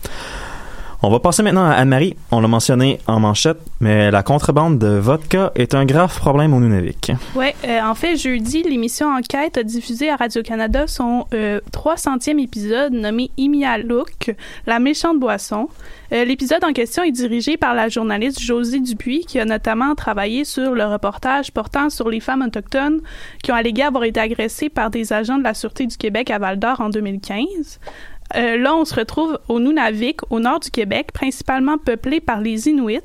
[1.05, 2.15] On va passer maintenant à Anne-Marie.
[2.31, 6.59] On l'a mentionné en manchette, mais la contrebande de vodka est un grave problème au
[6.59, 7.11] Nunavik.
[7.35, 13.29] Oui, en fait, jeudi, l'émission Enquête a diffusé à Radio-Canada son euh, 300e épisode nommé
[13.37, 14.33] Imialouk,
[14.65, 15.69] la méchante boisson.
[16.11, 20.43] Euh, L'épisode en question est dirigé par la journaliste Josie Dupuis, qui a notamment travaillé
[20.43, 23.01] sur le reportage portant sur les femmes autochtones
[23.43, 26.39] qui ont allégué avoir été agressées par des agents de la Sûreté du Québec à
[26.39, 27.79] Val-d'Or en 2015.
[28.35, 32.67] Euh, là, on se retrouve au Nunavik, au nord du Québec, principalement peuplé par les
[32.67, 32.99] Inuits,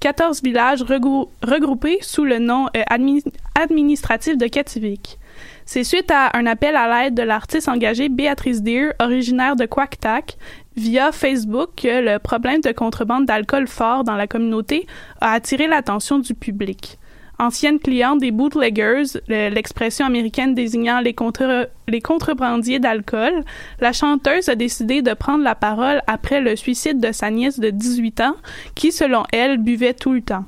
[0.00, 3.22] 14 villages regrou- regroupés sous le nom euh, admi-
[3.54, 5.18] administratif de Kativik.
[5.64, 10.36] C'est suite à un appel à l'aide de l'artiste engagée Béatrice Deer, originaire de Quactac,
[10.76, 14.86] via Facebook que le problème de contrebande d'alcool fort dans la communauté
[15.20, 16.98] a attiré l'attention du public.
[17.38, 23.42] Ancienne cliente des bootleggers, le- l'expression américaine désignant les, contre- les contrebandiers d'alcool,
[23.80, 27.70] la chanteuse a décidé de prendre la parole après le suicide de sa nièce de
[27.70, 28.36] 18 ans,
[28.76, 30.44] qui, selon elle, buvait tout le temps.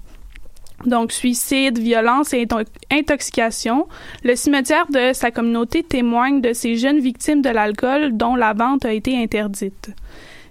[0.84, 3.88] Donc, suicide, violence et into- intoxication.
[4.22, 8.84] Le cimetière de sa communauté témoigne de ces jeunes victimes de l'alcool dont la vente
[8.84, 9.90] a été interdite.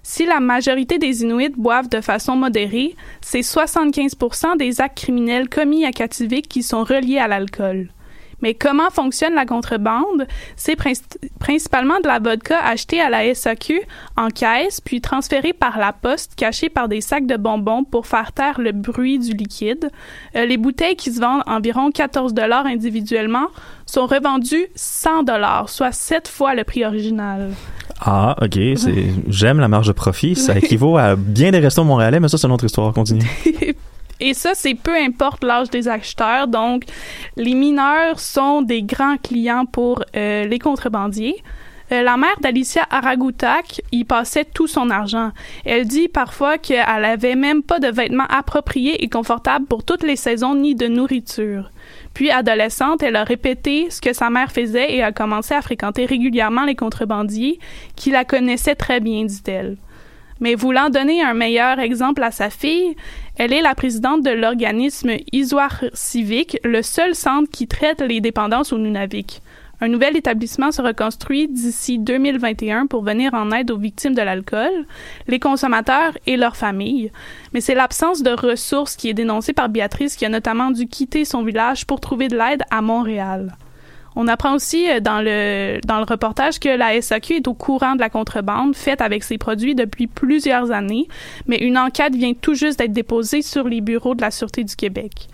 [0.08, 4.12] Si la majorité des Inuits boivent de façon modérée, c'est 75
[4.56, 7.88] des actes criminels commis à Kativik qui sont reliés à l'alcool.
[8.40, 10.28] Mais comment fonctionne la contrebande?
[10.54, 11.02] C'est princi-
[11.40, 13.80] principalement de la vodka achetée à la SAQ
[14.16, 18.30] en caisse, puis transférée par la poste, cachée par des sacs de bonbons pour faire
[18.30, 19.90] taire le bruit du liquide.
[20.36, 23.48] Euh, les bouteilles qui se vendent environ 14 dollars individuellement
[23.86, 27.50] sont revendues 100 dollars, soit 7 fois le prix original.
[28.00, 28.58] Ah, ok.
[28.76, 30.36] C'est, j'aime la marge de profit.
[30.36, 32.92] Ça équivaut à bien des restos montréalais, mais ça, c'est une autre histoire.
[32.92, 33.26] Continue.
[34.20, 36.48] Et ça, c'est peu importe l'âge des acheteurs.
[36.48, 36.84] Donc,
[37.36, 41.42] les mineurs sont des grands clients pour euh, les contrebandiers.
[41.92, 45.30] Euh, la mère d'Alicia Aragutak y passait tout son argent.
[45.64, 50.16] Elle dit parfois qu'elle avait même pas de vêtements appropriés et confortables pour toutes les
[50.16, 51.70] saisons ni de nourriture.
[52.12, 56.06] Puis, adolescente, elle a répété ce que sa mère faisait et a commencé à fréquenter
[56.06, 57.60] régulièrement les contrebandiers
[57.94, 59.76] qui la connaissaient très bien, dit-elle.
[60.40, 62.96] Mais voulant donner un meilleur exemple à sa fille,
[63.36, 68.72] elle est la présidente de l'organisme Isoire Civique, le seul centre qui traite les dépendances
[68.72, 69.40] au Nunavik.
[69.80, 74.86] Un nouvel établissement sera construit d'ici 2021 pour venir en aide aux victimes de l'alcool,
[75.26, 77.12] les consommateurs et leurs familles.
[77.52, 81.24] Mais c'est l'absence de ressources qui est dénoncée par Béatrice qui a notamment dû quitter
[81.24, 83.54] son village pour trouver de l'aide à Montréal.
[84.18, 87.94] On apprend aussi euh, dans le, dans le reportage que la SAQ est au courant
[87.94, 91.06] de la contrebande faite avec ses produits depuis plusieurs années,
[91.46, 94.74] mais une enquête vient tout juste d'être déposée sur les bureaux de la Sûreté du
[94.74, 95.28] Québec.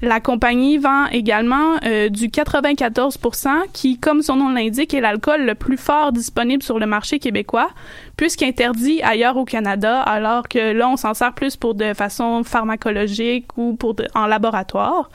[0.00, 5.56] La compagnie vend également euh, du 94% qui, comme son nom l'indique, est l'alcool le
[5.56, 7.70] plus fort disponible sur le marché québécois,
[8.16, 13.46] puisqu'interdit ailleurs au Canada, alors que là, on s'en sert plus pour de façon pharmacologique
[13.56, 15.10] ou pour en laboratoire.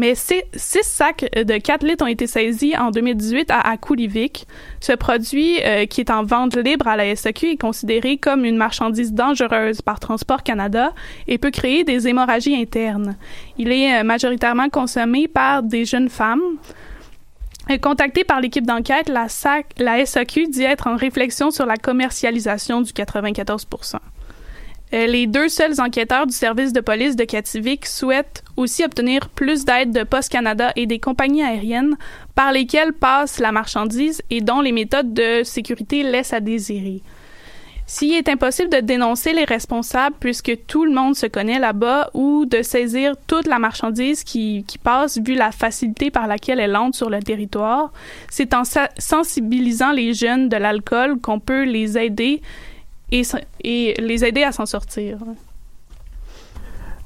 [0.00, 0.42] Mais six
[0.80, 4.46] sacs de 4 litres ont été saisis en 2018 à Akulivik.
[4.80, 8.56] Ce produit, euh, qui est en vente libre à la SAQ, est considéré comme une
[8.56, 10.94] marchandise dangereuse par Transport Canada
[11.28, 13.14] et peut créer des hémorragies internes.
[13.58, 16.56] Il est euh, majoritairement consommé par des jeunes femmes.
[17.70, 22.94] Euh, Contactée par l'équipe d'enquête, la, SAQ dit être en réflexion sur la commercialisation du
[22.94, 23.66] 94
[24.92, 29.64] euh, les deux seuls enquêteurs du service de police de Kativik souhaitent aussi obtenir plus
[29.64, 31.96] d'aide de Post Canada et des compagnies aériennes
[32.34, 37.02] par lesquelles passe la marchandise et dont les méthodes de sécurité laissent à désirer.
[37.86, 42.46] S'il est impossible de dénoncer les responsables puisque tout le monde se connaît là-bas ou
[42.46, 46.96] de saisir toute la marchandise qui, qui passe vu la facilité par laquelle elle entre
[46.96, 47.92] sur le territoire,
[48.28, 52.42] c'est en sa- sensibilisant les jeunes de l'alcool qu'on peut les aider
[53.12, 55.18] et, les aider à s'en sortir.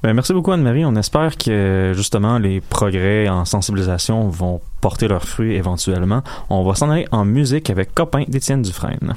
[0.03, 0.85] Ben, merci beaucoup Anne-Marie.
[0.85, 6.21] On espère que justement les progrès en sensibilisation vont porter leurs fruits éventuellement.
[6.49, 9.15] On va s'en aller en musique avec Copain d'Étienne Dufresne.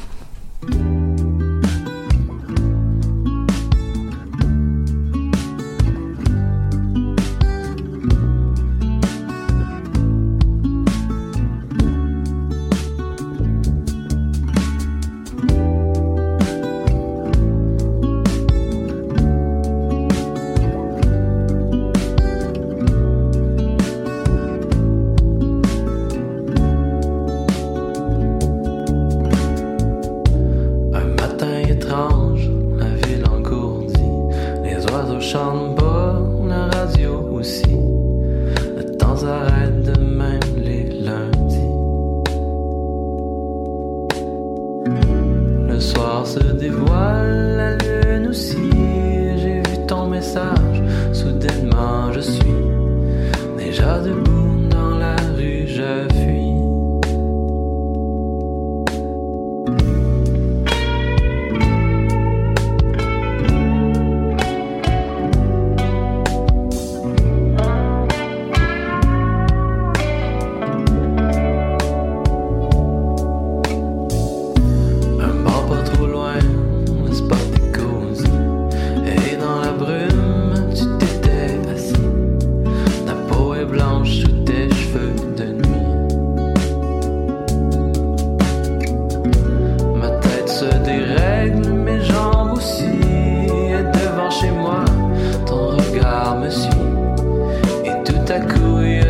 [98.38, 99.08] echoing.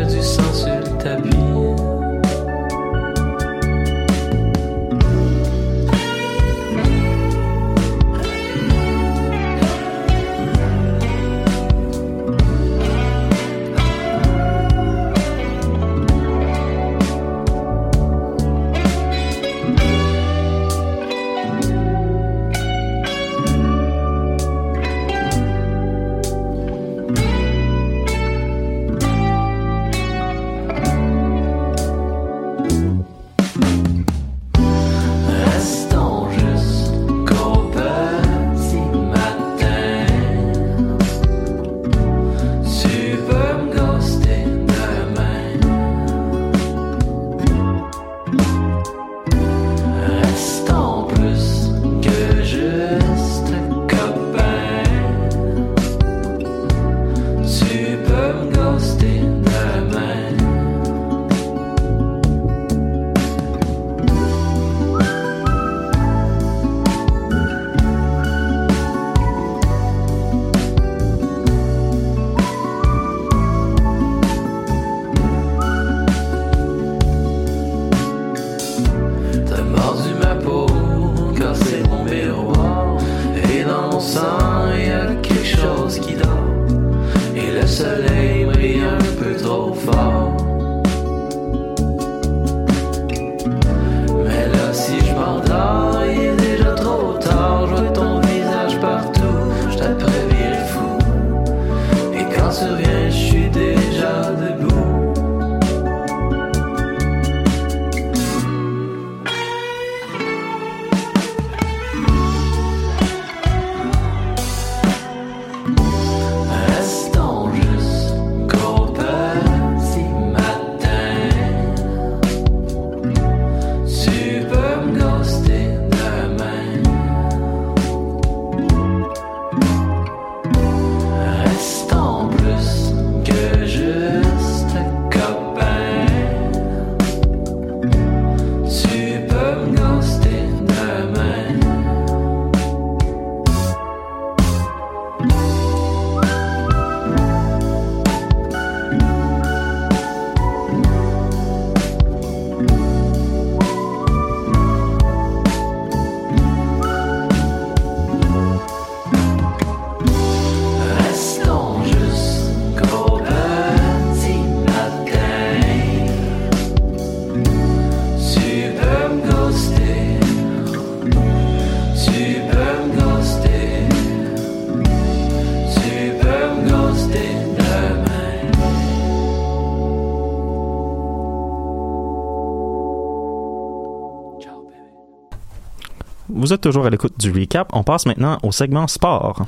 [186.49, 187.69] Vous êtes toujours à l'écoute du recap.
[187.73, 189.45] On passe maintenant au segment sport.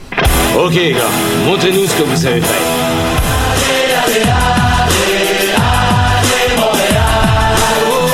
[0.56, 1.10] OK, gars,
[1.48, 2.62] montrez-nous ce que vous savez faire.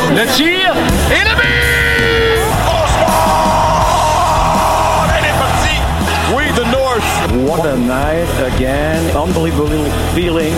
[0.10, 0.74] Le tir
[1.12, 2.40] et le but!
[2.64, 3.88] Au sport!
[5.18, 5.82] Elle est partie!
[6.34, 7.12] We the North!
[7.46, 9.04] What a night again.
[9.18, 9.84] Unbelievable
[10.16, 10.56] feeling.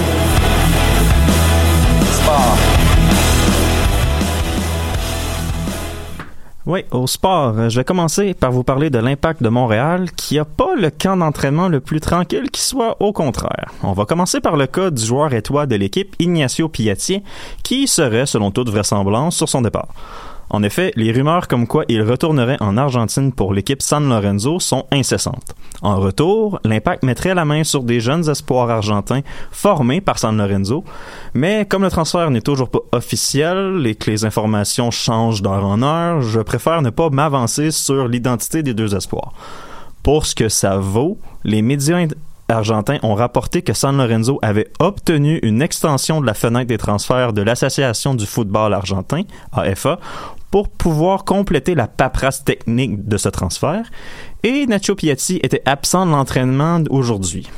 [6.70, 10.38] Oui, au sport, euh, je vais commencer par vous parler de l'impact de Montréal, qui
[10.38, 13.72] a pas le camp d'entraînement le plus tranquille qui soit, au contraire.
[13.82, 17.24] On va commencer par le cas du joueur étoile de l'équipe, Ignacio Piatti,
[17.64, 19.88] qui serait, selon toute vraisemblance, sur son départ.
[20.50, 24.86] En effet, les rumeurs comme quoi il retournerait en Argentine pour l'équipe San Lorenzo sont
[24.92, 25.54] incessantes.
[25.82, 29.22] En retour, l'Impact mettrait la main sur des jeunes espoirs argentins
[29.52, 30.84] formés par San Lorenzo,
[31.34, 35.84] mais comme le transfert n'est toujours pas officiel et que les informations changent d'heure en
[35.84, 39.34] heure, je préfère ne pas m'avancer sur l'identité des deux espoirs.
[40.04, 42.08] Pour ce que ça vaut, les médias
[42.50, 47.34] argentins ont rapporté que San Lorenzo avait obtenu une extension de la fenêtre des transferts
[47.34, 50.00] de l'Association du football argentin, AFA,
[50.52, 53.90] pour pouvoir compléter la paperasse technique de ce transfert.
[54.44, 57.50] Et Nacho Piatti était absent de l'entraînement aujourd'hui.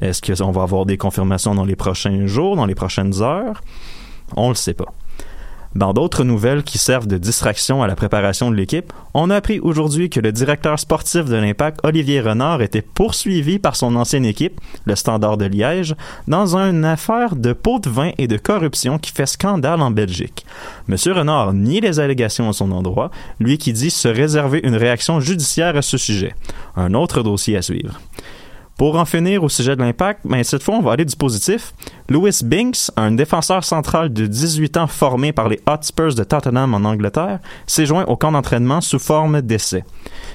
[0.00, 3.62] Est-ce qu'on va avoir des confirmations dans les prochains jours, dans les prochaines heures?
[4.36, 4.92] On le sait pas.
[5.74, 9.58] Dans d'autres nouvelles qui servent de distraction à la préparation de l'équipe, on a appris
[9.58, 14.60] aujourd'hui que le directeur sportif de l'Impact, Olivier Renard, était poursuivi par son ancienne équipe,
[14.84, 15.94] le Standard de Liège,
[16.28, 20.44] dans une affaire de pot de vin et de corruption qui fait scandale en Belgique.
[20.88, 23.10] Monsieur Renard nie les allégations à son endroit,
[23.40, 26.34] lui qui dit se réserver une réaction judiciaire à ce sujet.
[26.76, 27.98] Un autre dossier à suivre.
[28.76, 31.72] Pour en finir au sujet de l'impact, mais cette fois, on va aller du positif.
[32.08, 36.88] Louis Binks, un défenseur central de 18 ans formé par les Hotspurs de Tottenham en
[36.88, 39.84] Angleterre, s'est joint au camp d'entraînement sous forme d'essai.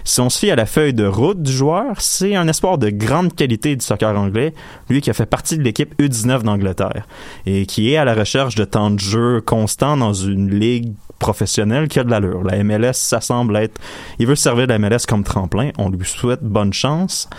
[0.03, 2.89] Si on se fie à la feuille de route du joueur, c'est un espoir de
[2.89, 4.53] grande qualité du soccer anglais,
[4.89, 7.05] lui qui a fait partie de l'équipe U19 d'Angleterre
[7.45, 11.88] et qui est à la recherche de temps de jeu constant dans une ligue professionnelle
[11.88, 12.43] qui a de l'allure.
[12.43, 13.80] La MLS, ça semble être...
[14.20, 15.72] Il veut servir la MLS comme tremplin.
[15.78, 17.30] On lui souhaite bonne chance.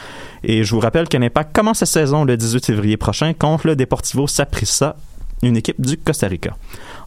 [0.43, 3.77] Et je vous rappelle que l'Impact commence sa saison le 18 février prochain contre le
[3.77, 4.97] Deportivo Saprissa,
[5.43, 6.57] une équipe du Costa Rica.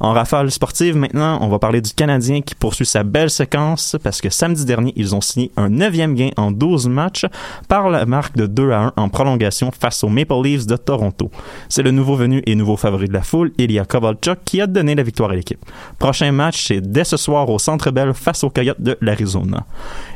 [0.03, 4.19] En rafale sportive, maintenant, on va parler du Canadien qui poursuit sa belle séquence parce
[4.19, 7.27] que samedi dernier, ils ont signé un neuvième gain en 12 matchs
[7.67, 11.29] par la marque de 2 à 1 en prolongation face aux Maple Leafs de Toronto.
[11.69, 14.95] C'est le nouveau venu et nouveau favori de la foule, Ilya Kovalchuk, qui a donné
[14.95, 15.63] la victoire à l'équipe.
[15.99, 19.67] Prochain match, c'est dès ce soir au Centre Bell face aux Coyotes de l'Arizona.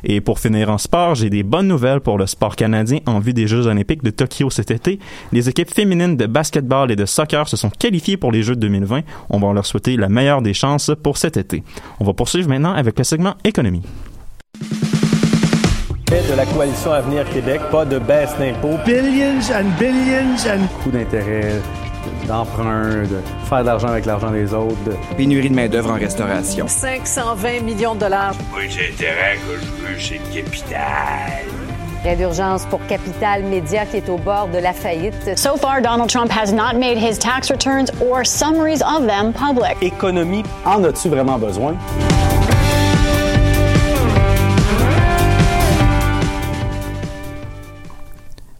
[0.03, 3.33] Et pour finir en sport, j'ai des bonnes nouvelles pour le sport canadien en vue
[3.33, 4.97] des Jeux olympiques de Tokyo cet été.
[5.31, 8.61] Les équipes féminines de basketball et de soccer se sont qualifiées pour les Jeux de
[8.61, 9.01] 2020.
[9.29, 11.63] On va leur souhaiter la meilleure des chances pour cet été.
[11.99, 13.83] On va poursuivre maintenant avec le segment économie.
[16.09, 18.77] de la coalition Avenir Québec, pas de baisse d'impôts.
[18.85, 20.67] Billions and billions and...
[20.83, 21.61] Coût d'intérêt,
[22.27, 24.75] d'emprunt, de faire de l'argent avec l'argent des autres.
[25.17, 26.67] Pénurie de main-d'œuvre en restauration.
[26.67, 28.35] 520 millions de dollars.
[28.51, 31.64] Moi, j'ai intérêt que je veux, c'est le capital.
[32.05, 35.35] L'aide d'urgence pour Capital Média qui est au bord de la faillite.
[35.35, 39.75] So far, Donald Trump has not made his tax returns or summaries of them public.
[39.81, 41.75] Économie, en as-tu vraiment besoin?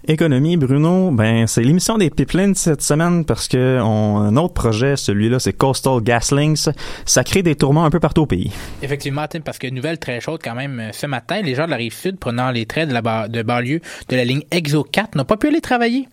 [0.08, 4.96] Économie, Bruno, ben c'est l'émission des pipelines cette semaine parce que on, un autre projet,
[4.96, 6.70] celui-là, c'est Coastal GasLinks.
[7.06, 8.52] Ça crée des tourments un peu partout au pays.
[8.82, 11.72] Effectivement, Tim, parce que nouvelle très chaude quand même euh, ce matin, les gens de
[11.72, 14.84] la rive sud prenant les traits de la ba- de banlieue de la ligne Exo
[14.84, 16.08] 4 n'ont pas pu aller travailler.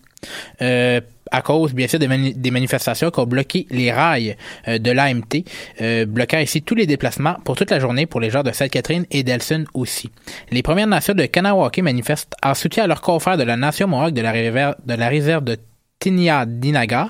[0.61, 1.01] Euh,
[1.33, 4.91] à cause, bien sûr, des, mani- des manifestations qui ont bloqué les rails euh, de
[4.91, 5.43] l'AMT,
[5.81, 9.05] euh, bloquant ici tous les déplacements pour toute la journée pour les gens de Sainte-Catherine
[9.11, 10.09] et d'Elson aussi.
[10.51, 14.13] Les Premières Nations de Kanawake manifestent en soutien à leurs confrères de la Nation Mohawk
[14.13, 15.57] de la de, la réserve de
[15.99, 17.09] Tinia-Dinaga,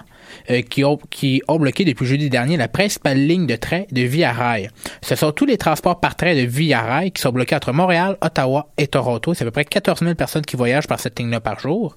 [0.49, 4.01] euh, qui, ont, qui ont bloqué depuis jeudi dernier la principale ligne de train de
[4.01, 4.69] Via Rail.
[5.01, 8.17] Ce sont tous les transports par train de Via Rail qui sont bloqués entre Montréal,
[8.21, 9.33] Ottawa et Toronto.
[9.33, 11.95] C'est à peu près 14 000 personnes qui voyagent par cette ligne-là par jour.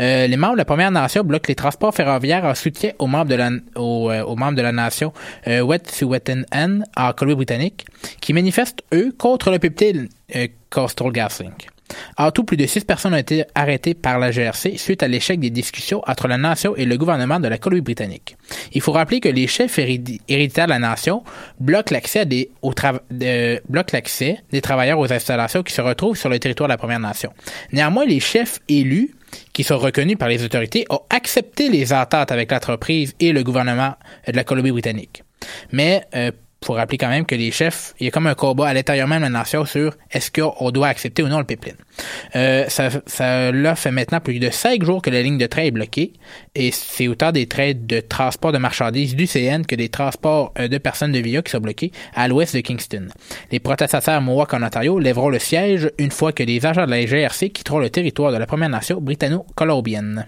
[0.00, 3.30] Euh, les membres de la Première Nation bloquent les transports ferroviaires en soutien aux membres
[3.30, 5.12] de la, aux, euh, aux membres de la nation
[5.46, 7.86] euh, Wet'suwet'en en Colombie-Britannique,
[8.20, 11.68] qui manifestent, eux, contre le pipeline euh, Coastal GasLink.
[12.16, 15.40] En tout, plus de six personnes ont été arrêtées par la GRC suite à l'échec
[15.40, 18.36] des discussions entre la nation et le gouvernement de la Colombie-Britannique.
[18.72, 21.22] Il faut rappeler que les chefs hérédi- héréditaires de la nation
[21.60, 22.50] bloquent l'accès des
[24.62, 27.32] travailleurs aux installations qui se retrouvent sur le territoire de la Première Nation.
[27.72, 29.14] Néanmoins, les chefs élus
[29.52, 33.94] qui sont reconnus par les autorités ont accepté les ententes avec l'entreprise et le gouvernement
[34.26, 35.22] de la Colombie-Britannique.
[35.72, 36.30] Mais euh,
[36.64, 39.06] faut rappeler quand même que les chefs, il y a comme un combat à l'intérieur
[39.06, 41.76] même de la nation sur est-ce qu'on doit accepter ou non le pipeline.
[42.36, 45.62] Euh, ça, ça là fait maintenant plus de cinq jours que la ligne de train
[45.62, 46.12] est bloquée
[46.54, 50.68] et c'est autant des trains de transport de marchandises du CN que des transports euh,
[50.68, 53.08] de personnes de VIA qui sont bloqués à l'ouest de Kingston.
[53.50, 57.04] Les protestataires Mohawk en Ontario lèveront le siège une fois que les agents de la
[57.04, 60.26] GRC quitteront le territoire de la Première Nation britanno-colombienne.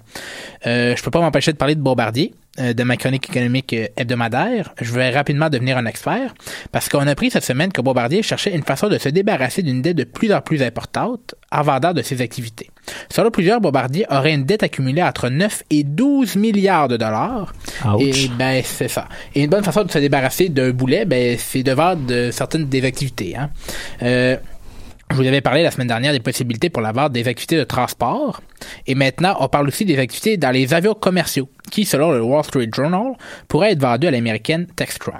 [0.66, 2.32] Euh, je peux pas m'empêcher de parler de Bombardier.
[2.58, 6.34] Euh, de ma chronique économique euh, hebdomadaire, je vais rapidement devenir un expert
[6.72, 9.82] parce qu'on a appris cette semaine que Bombardier cherchait une façon de se débarrasser d'une
[9.82, 12.70] dette de plus en plus importante en vendant de ses activités.
[13.10, 17.52] Selon plusieurs, Bombardier aurait une dette accumulée entre 9 et 12 milliards de dollars.
[17.84, 18.00] Ouch.
[18.02, 19.08] Et ben c'est ça.
[19.34, 22.66] Et une bonne façon de se débarrasser d'un boulet, ben c'est de vendre de certaines
[22.66, 23.36] des activités.
[23.36, 23.50] Hein.
[24.02, 24.36] Euh,
[25.10, 27.64] je vous avais parlé la semaine dernière des possibilités pour la vente des activités de
[27.64, 28.42] transport.
[28.86, 32.44] Et maintenant, on parle aussi des activités dans les avions commerciaux, qui, selon le Wall
[32.44, 33.12] Street Journal,
[33.48, 35.12] pourraient être vendus à l'américaine Textron.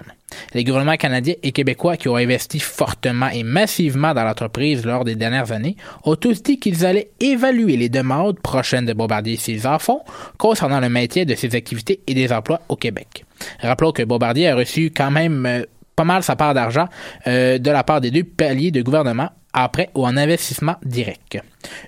[0.55, 5.15] Les gouvernements canadiens et québécois qui ont investi fortement et massivement dans l'entreprise lors des
[5.15, 9.67] dernières années ont tous dit qu'ils allaient évaluer les demandes prochaines de Bombardier et ses
[9.67, 10.05] enfants
[10.37, 13.25] concernant le maintien de ses activités et des emplois au Québec.
[13.61, 15.63] Rappelons que Bombardier a reçu quand même euh,
[15.97, 16.87] pas mal sa part d'argent
[17.27, 21.39] euh, de la part des deux paliers de gouvernement en prêt ou en investissement direct.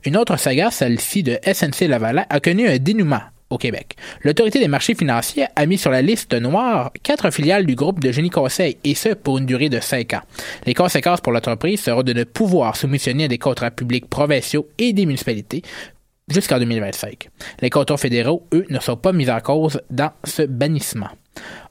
[0.05, 3.97] Une autre saga, celle-ci de SNC Lavalin, a connu un dénouement au Québec.
[4.23, 8.13] L'autorité des marchés financiers a mis sur la liste noire quatre filiales du groupe de
[8.13, 10.23] génie conseil, et ce pour une durée de cinq ans.
[10.67, 14.93] Les conséquences pour l'entreprise seront de ne pouvoir soumissionner à des contrats publics provinciaux et
[14.93, 15.63] des municipalités
[16.29, 17.29] jusqu'en 2025.
[17.61, 21.09] Les cantons fédéraux, eux, ne sont pas mis en cause dans ce bannissement.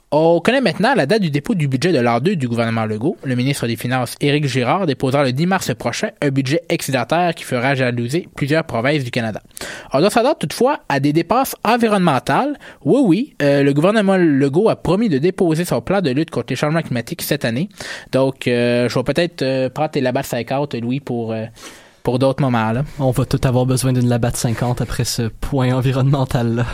[0.10, 3.18] On connaît maintenant la date du dépôt du budget de l'an 2 du gouvernement Legault.
[3.26, 7.44] Le ministre des Finances, Éric Girard, déposera le 10 mars prochain un budget excédentaire qui
[7.44, 9.42] fera jalouser plusieurs provinces du Canada.
[9.92, 12.58] On doit s'attendre toutefois à des dépenses environnementales.
[12.86, 16.48] Oui, oui, euh, le gouvernement Legault a promis de déposer son plan de lutte contre
[16.52, 17.68] les changements climatiques cette année.
[18.14, 21.36] Donc, euh, je vais peut-être euh, prendre tes labats 50, Louis, pour...
[22.08, 22.72] pour d'autres moments.
[22.72, 22.86] Là.
[23.00, 26.66] On va tout avoir besoin d'une Labatt 50 après ce point environnemental-là.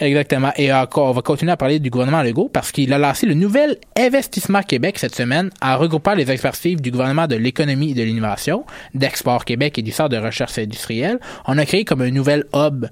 [0.00, 0.50] Exactement.
[0.56, 3.34] Et encore, on va continuer à parler du gouvernement Legault parce qu'il a lancé le
[3.34, 8.02] nouvel Investissement Québec cette semaine en regroupant les expertises du gouvernement de l'économie et de
[8.02, 8.64] l'innovation,
[8.94, 11.20] d'Export Québec et du Centre de recherche industrielle.
[11.46, 12.86] On a créé comme un nouvel hub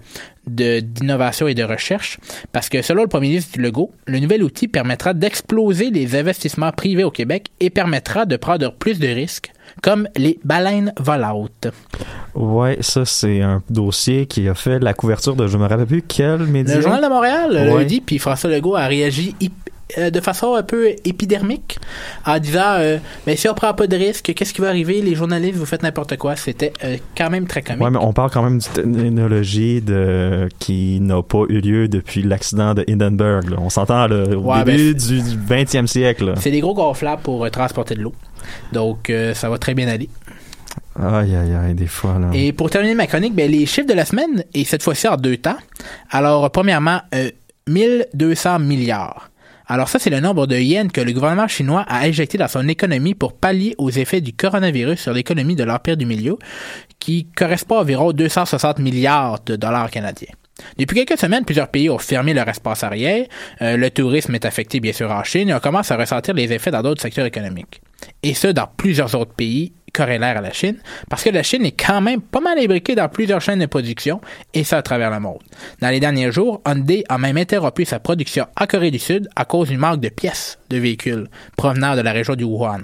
[0.47, 2.19] d'innovation et de recherche
[2.53, 7.05] parce que selon le premier ministre Legault, le nouvel outil permettra d'exploser les investissements privés
[7.05, 9.51] au Québec et permettra de prendre plus de risques
[9.83, 11.69] comme les baleines volantes.
[12.35, 16.03] Ouais, ça, c'est un dossier qui a fait la couverture de je me rappelle plus
[16.03, 16.77] quel média.
[16.77, 17.79] Le Journal de Montréal Ouais.
[17.79, 19.35] l'a dit, puis François Legault a réagi
[19.99, 21.81] euh, de façon un peu épidermique
[22.25, 25.03] en disant euh, mais si on prend pas de risque, qu'est-ce qui va arriver?
[25.03, 26.37] Les journalistes, vous faites n'importe quoi.
[26.37, 27.83] C'était euh, quand même très comique.
[27.83, 32.23] Ouais, mais on parle quand même d'une technologie de, qui n'a pas eu lieu depuis
[32.23, 33.51] l'accident de Hindenburg.
[33.51, 33.57] là.
[33.59, 36.35] On s'entend au Ouais, début ben, du 20e siècle.
[36.37, 38.15] C'est des gros gonflables pour transporter de l'eau.
[38.73, 40.09] Donc, euh, ça va très bien aller.
[40.99, 42.19] Aïe, aïe, aïe, des fois.
[42.19, 42.31] Là.
[42.33, 45.17] Et pour terminer ma chronique, ben, les chiffres de la semaine, et cette fois-ci en
[45.17, 45.57] deux temps.
[46.11, 47.31] Alors, premièrement, euh,
[47.69, 49.31] 1200 milliards.
[49.67, 52.67] Alors ça, c'est le nombre de yens que le gouvernement chinois a injecté dans son
[52.67, 56.39] économie pour pallier aux effets du coronavirus sur l'économie de l'Empire du Milieu,
[56.99, 60.35] qui correspond à environ 260 milliards de dollars canadiens.
[60.77, 63.27] Depuis quelques semaines, plusieurs pays ont fermé leur espace arrière.
[63.63, 66.53] Euh, le tourisme est affecté bien sûr en Chine et on commence à ressentir les
[66.53, 67.81] effets dans d'autres secteurs économiques.
[68.23, 70.77] Et ce, dans plusieurs autres pays corrélaires à la Chine,
[71.09, 74.21] parce que la Chine est quand même pas mal imbriquée dans plusieurs chaînes de production,
[74.55, 75.41] et ça à travers le monde.
[75.81, 79.45] Dans les derniers jours, Hyundai a même interrompu sa production en Corée du Sud à
[79.45, 82.83] cause du manque de pièces de véhicules provenant de la région du Wuhan.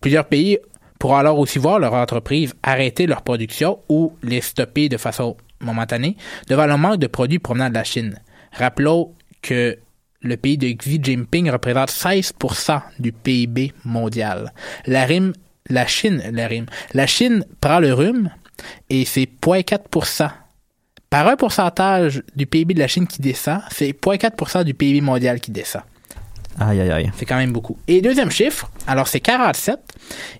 [0.00, 0.58] Plusieurs pays
[0.98, 6.16] pourront alors aussi voir leur entreprise arrêter leur production ou les stopper de façon momentanée
[6.48, 8.20] devant le manque de produits provenant de la Chine.
[8.52, 9.78] Rappelons que
[10.20, 14.52] le pays de Xi Jinping représente 16% du PIB mondial.
[14.86, 15.32] La rime,
[15.68, 18.30] la Chine, la rime, la Chine prend le rhume
[18.90, 20.30] et c'est 0,4%.
[21.10, 25.40] Par un pourcentage du PIB de la Chine qui descend, c'est 0,4% du PIB mondial
[25.40, 25.82] qui descend.
[26.60, 27.10] Aïe, aïe, aïe.
[27.16, 27.78] C'est quand même beaucoup.
[27.86, 29.78] Et deuxième chiffre, alors c'est 47,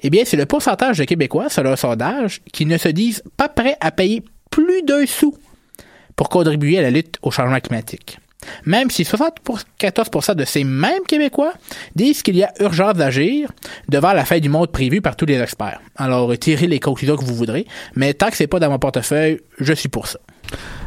[0.02, 3.48] eh bien c'est le pourcentage de Québécois, selon un sondage, qui ne se disent pas
[3.48, 5.38] prêts à payer plus d'un sou
[6.16, 8.18] pour contribuer à la lutte au changement climatique.
[8.64, 11.52] Même si 74% de ces mêmes Québécois
[11.96, 13.50] disent qu'il y a urgence d'agir
[13.88, 15.80] devant la fin du monde prévue par tous les experts.
[15.96, 19.40] Alors, tirez les conclusions que vous voudrez, mais tant que c'est pas dans mon portefeuille,
[19.58, 20.18] je suis pour ça.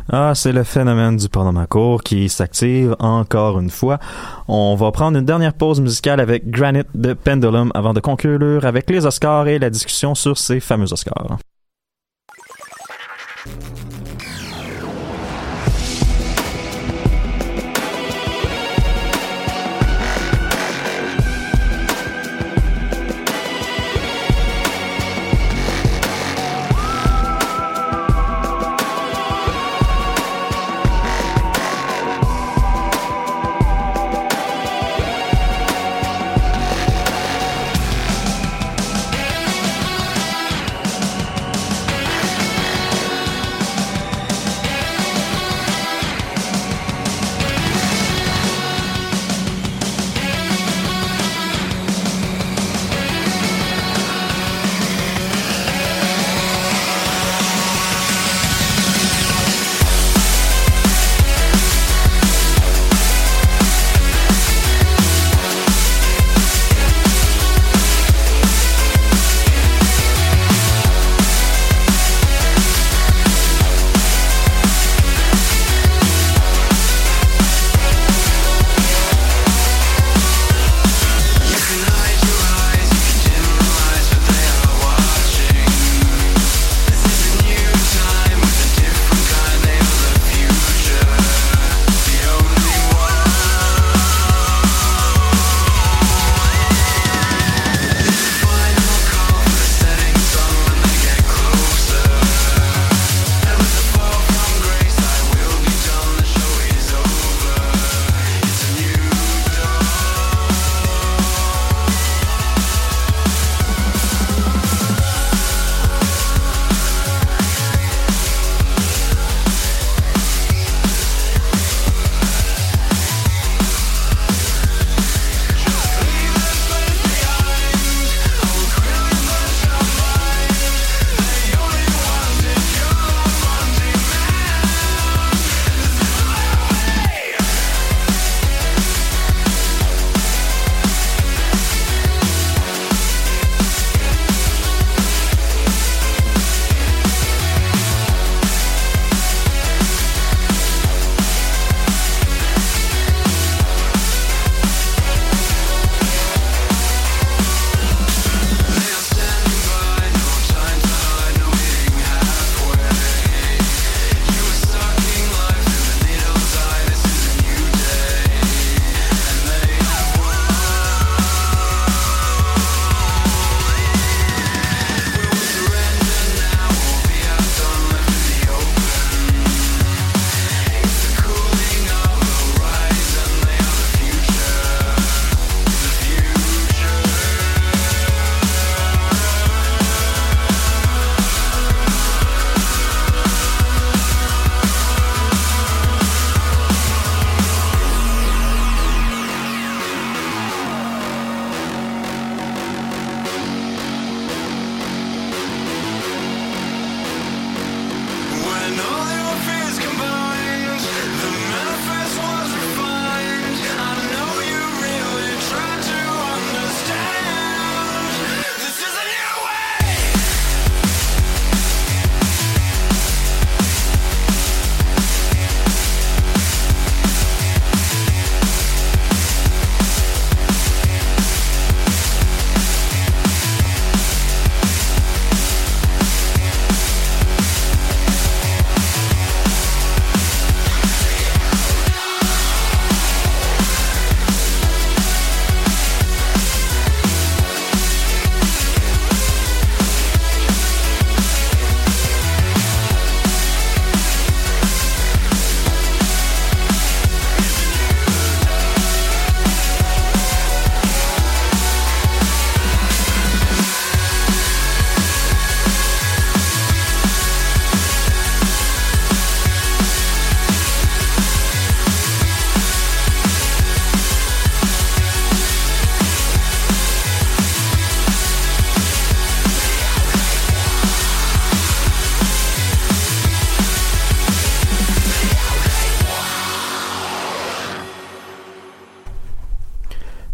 [0.10, 4.00] Ah, c'est le phénomène du porno ma cour qui s'active encore une fois.
[4.48, 8.90] On va prendre une dernière pause musicale avec Granite de Pendulum avant de conclure avec
[8.90, 11.38] les Oscars et la discussion sur ces fameux Oscars.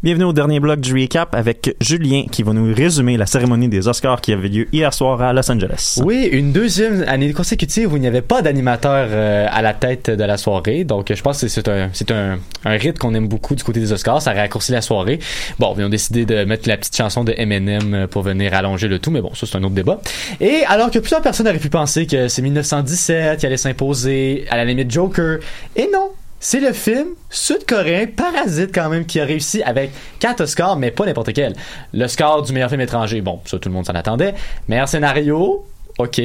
[0.08, 3.90] Bienvenue au dernier bloc du recap avec Julien qui va nous résumer la cérémonie des
[3.90, 6.00] Oscars qui avait lieu hier soir à Los Angeles.
[6.02, 10.10] Oui, une deuxième année consécutive où il n'y avait pas d'animateur euh, à la tête
[10.10, 10.86] de la soirée.
[10.86, 13.92] Donc, je pense que c'est un, un, un rythme qu'on aime beaucoup du côté des
[13.92, 14.22] Oscars.
[14.22, 15.20] Ça raccourcit la soirée.
[15.60, 19.00] Bon, ils ont décidé de mettre la petite chanson de Eminem pour venir allonger le
[19.00, 20.00] tout, mais bon, ça c'est un autre débat.
[20.40, 24.56] Et alors que plusieurs personnes auraient pu penser que c'est 1917 qui allait s'imposer, à
[24.56, 25.40] la limite Joker,
[25.76, 30.78] et non, c'est le film sud-coréen Parasite quand même qui a réussi avec quatre Oscars,
[30.78, 31.56] mais pas n'importe quel.
[31.94, 34.36] L'Oscar du meilleur film étranger, bon, ça tout le monde s'en attendait.
[34.68, 35.66] Meilleur scénario,
[35.98, 36.22] ok.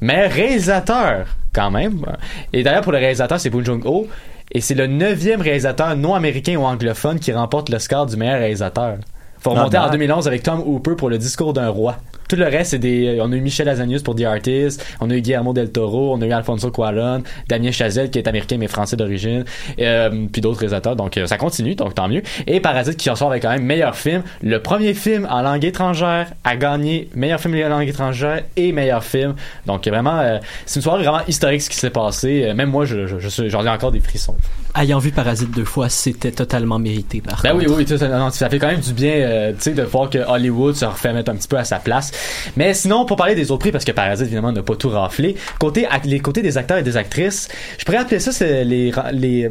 [0.00, 2.04] Meilleur réalisateur, quand même.
[2.52, 4.06] Et d'ailleurs pour le réalisateur, c'est Bong Joon-ho.
[4.52, 8.96] Et c'est le neuvième réalisateur non américain ou anglophone qui remporte l'Oscar du meilleur réalisateur.
[9.40, 9.92] Faut remonter en bad.
[9.92, 11.96] 2011 avec Tom Hooper pour le discours d'un roi.
[12.28, 13.18] Tout le reste, c'est des.
[13.20, 16.20] On a eu Michel Azanius pour The Artist, on a eu Guillermo del Toro, on
[16.20, 19.44] a eu Alfonso Cuarón, Damien Chazelle qui est américain mais français d'origine,
[19.80, 20.94] euh, puis d'autres réalisateurs.
[20.96, 22.22] Donc euh, ça continue, donc tant mieux.
[22.46, 24.22] Et Parasite qui en sort avec quand même meilleur film.
[24.42, 29.02] Le premier film en langue étrangère a gagné meilleur film en langue étrangère et meilleur
[29.04, 29.34] film.
[29.66, 32.44] Donc vraiment, euh, c'est une soirée vraiment historique ce qui s'est passé.
[32.44, 34.36] Euh, même moi, je, je, je j'en ai encore des frissons.
[34.74, 37.66] Ayant vu Parasite deux fois, c'était totalement mérité par Ben contre.
[37.66, 40.10] oui, oui, ça, non, ça fait quand même du bien, euh, tu sais, de voir
[40.10, 42.12] que Hollywood se refait mettre un petit peu à sa place.
[42.56, 45.36] Mais sinon, pour parler des autres prix, parce que Parasite, évidemment, n'a pas tout raflé,
[45.58, 47.48] côté, les côtés des acteurs et des actrices,
[47.78, 49.50] je pourrais appeler ça, les, les,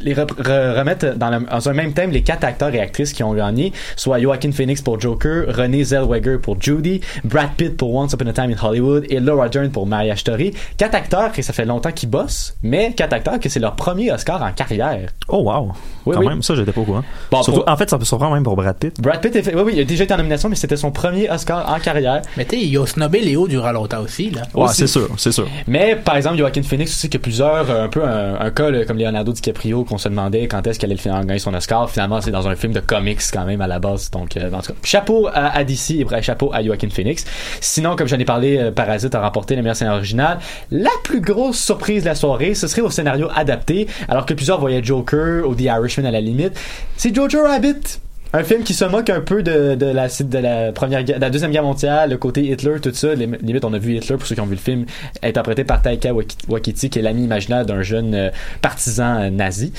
[0.00, 3.12] les re- re- remettre dans, le- dans un même thème les quatre acteurs et actrices
[3.12, 7.94] qui ont gagné, soit Joaquin Phoenix pour Joker, Renée Zellweger pour Judy, Brad Pitt pour
[7.94, 10.52] Once Upon a Time in Hollywood et Laura Dern pour Mariage Story.
[10.76, 14.12] Quatre acteurs que ça fait longtemps qu'ils bossent, mais quatre acteurs que c'est leur premier
[14.12, 15.08] Oscar en carrière.
[15.28, 15.72] Oh wow!
[16.06, 16.26] Oui, Quand oui.
[16.28, 17.02] même, ça j'étais pas au courant.
[17.30, 19.00] Bon, Surtout, pour- en fait, ça peut surprendre même pour Brad Pitt.
[19.00, 21.30] Brad Pitt, fait- oui, oui, il a déjà été en nomination, mais c'était son premier
[21.30, 22.22] Oscar en carrière.
[22.36, 24.42] Mais tu sais, il a snobé Léo durant longtemps aussi, là.
[24.54, 25.46] Ouais, c'est sûr, c'est sûr.
[25.66, 28.84] Mais par exemple, Joaquin Phoenix aussi que plusieurs, euh, un peu un, un cas là,
[28.84, 31.90] comme Leonardo DiCaprio qu'on se demandait quand est-ce qu'elle allait finalement gagner son Oscar.
[31.90, 34.10] Finalement, c'est dans un film de comics quand même à la base.
[34.10, 37.24] Donc, euh, en tout cas, chapeau à, à DC et bref, chapeau à Joaquin Phoenix.
[37.60, 40.38] Sinon, comme j'en ai parlé, euh, Parasite a remporté le meilleur scénario original.
[40.70, 44.60] La plus grosse surprise de la soirée, ce serait au scénario adapté, alors que plusieurs
[44.60, 46.58] voyaient Joker ou The Irishman à la limite.
[46.96, 48.00] C'est Jojo Rabbit.
[48.36, 51.30] Un film qui se moque un peu de, de la de la première de la
[51.30, 53.14] deuxième guerre mondiale, le côté Hitler, tout ça.
[53.14, 54.86] Les- Limite, on a vu Hitler pour ceux qui ont vu le film,
[55.22, 56.10] interprété par Taika
[56.48, 58.30] Waititi, qui est l'ami imaginaire d'un jeune euh,
[58.60, 59.72] partisan euh, nazi.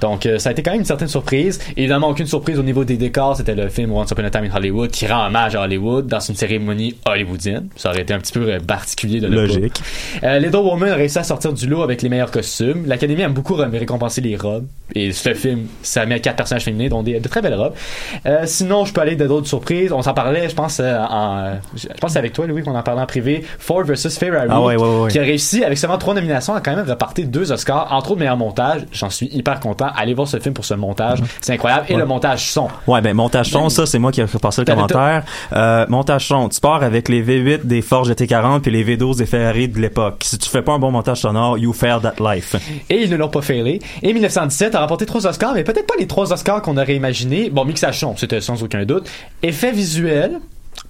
[0.00, 1.60] Donc, euh, ça a été quand même une certaine surprise.
[1.76, 3.36] Évidemment, aucune surprise au niveau des décors.
[3.36, 6.18] C'était le film Once Upon a Time in Hollywood qui rend hommage à Hollywood dans
[6.18, 7.68] une cérémonie hollywoodienne.
[7.76, 9.80] Ça aurait été un petit peu particulier de le Logique.
[10.24, 12.82] euh, Little Woman a réussi à sortir du lot avec les meilleurs costumes.
[12.86, 14.66] L'Académie aime beaucoup ré- récompenser les robes.
[14.96, 17.74] Et ce film, ça met quatre personnages féminins, dont des, de très belles robes.
[18.26, 19.92] Euh, sinon, je peux aller de d'autres surprises.
[19.92, 23.02] On s'en parlait, je pense, euh, en, je pense avec toi, Louis, qu'on en parlait
[23.02, 23.44] en privé.
[23.58, 24.10] Ford vs.
[24.18, 24.48] Ferrari.
[24.50, 25.10] Ah ouais, ouais, ouais.
[25.10, 28.20] Qui a réussi, avec seulement trois nominations, à quand même repartir deux Oscars, entre autres
[28.20, 28.82] meilleur montage.
[28.92, 29.88] J'en suis hyper content.
[29.96, 31.20] Allez voir ce film pour ce montage.
[31.40, 31.86] C'est incroyable.
[31.88, 32.68] Et le montage son.
[32.86, 35.24] Ouais, ben montage son, ça c'est moi qui ai passé le commentaire.
[35.52, 39.26] Euh, montage son, tu pars avec les V8 des Ford GT40 puis les V12 des
[39.26, 40.22] Ferrari de l'époque.
[40.24, 42.56] Si tu fais pas un bon montage sonore, you fail that life.
[42.90, 43.80] Et ils ne l'ont pas failé.
[44.02, 47.50] Et 1917 a remporté trois Oscars, mais peut-être pas les trois Oscars qu'on aurait imaginé.
[47.50, 49.08] Bon, mixage son, c'était sans aucun doute.
[49.42, 50.38] Effet visuel.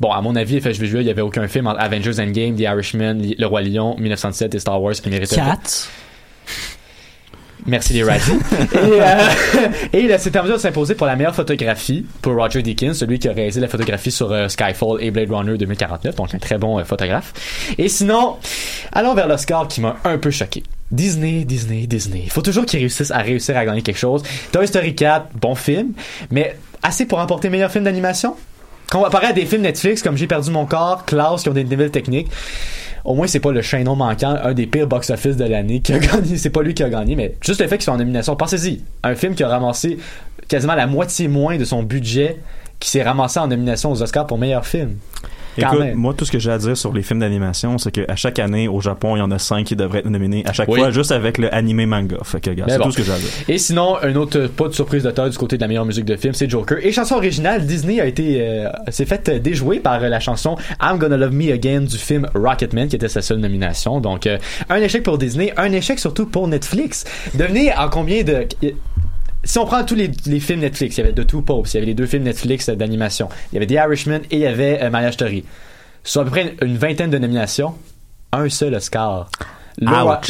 [0.01, 2.61] Bon, à mon avis, effet visuel, il y avait aucun film entre Avengers Endgame, The
[2.61, 5.37] Irishman, Le Roi Lion, 1917 et Star Wars qui méritait.
[5.37, 5.89] Cats?
[7.65, 8.33] Merci les Razzies.
[8.75, 9.29] et euh,
[9.93, 13.21] et il a- s'est mesure de s'imposer pour la meilleure photographie pour Roger Deakins, celui
[13.21, 16.59] qui a réalisé la photographie sur euh, Skyfall et Blade Runner 2049, donc un très
[16.59, 17.33] bon euh, photographe.
[17.79, 18.39] Et sinon,
[18.91, 20.65] allons vers l'Oscar qui m'a un peu choqué.
[20.91, 22.23] Disney, Disney, Disney.
[22.25, 24.25] Il faut toujours qu'ils réussissent à réussir à gagner quelque chose.
[24.51, 25.93] Toy Story 4, bon film,
[26.33, 28.37] mais assez pour remporter meilleur film d'animation?
[28.91, 31.91] Comparé à des films Netflix comme J'ai perdu mon corps, Klaus qui ont des nouvelles
[31.91, 32.31] techniques,
[33.05, 35.99] au moins c'est pas le chaînon manquant, un des pires box-office de l'année qui a
[36.01, 36.37] gagné.
[36.37, 38.37] C'est pas lui qui a gagné, mais juste le fait qu'ils soient en nomination.
[38.37, 39.99] Pensez-y, un film qui a ramassé
[40.49, 42.39] quasiment la moitié moins de son budget,
[42.79, 44.97] qui s'est ramassé en nomination aux Oscars pour meilleur film.
[45.59, 45.95] Écoute, même.
[45.97, 48.69] moi, tout ce que j'ai à dire sur les films d'animation, c'est qu'à chaque année,
[48.69, 50.79] au Japon, il y en a cinq qui devraient être nominés à chaque Oui.
[50.81, 52.17] fois, juste avec le animé manga.
[52.25, 52.85] Fait que, regarde, c'est bon.
[52.85, 53.29] tout ce que j'ai à dire.
[53.49, 56.17] Et sinon, un autre pas de surprise d'auteur du côté de la meilleure musique de
[56.17, 56.79] film, c'est Joker.
[56.85, 60.57] Et chanson originale, Disney a été euh, s'est fait euh, déjouer par euh, la chanson
[60.81, 64.01] I'm Gonna Love Me Again du film Rocketman, qui était sa seule nomination.
[64.01, 64.39] Donc, euh,
[64.71, 67.05] un échec pour Disney, un échec surtout pour Netflix.
[67.35, 68.47] Devenez en combien de
[69.45, 71.77] si on prend tous les, films Netflix, il y avait The Two Popes, il y
[71.79, 74.47] avait les deux films Netflix euh, d'animation, il y avait The Irishman et il y
[74.47, 75.45] avait euh, Marriage Story.
[76.05, 77.75] Sur à peu près une vingtaine de nominations,
[78.33, 79.31] un seul Oscar.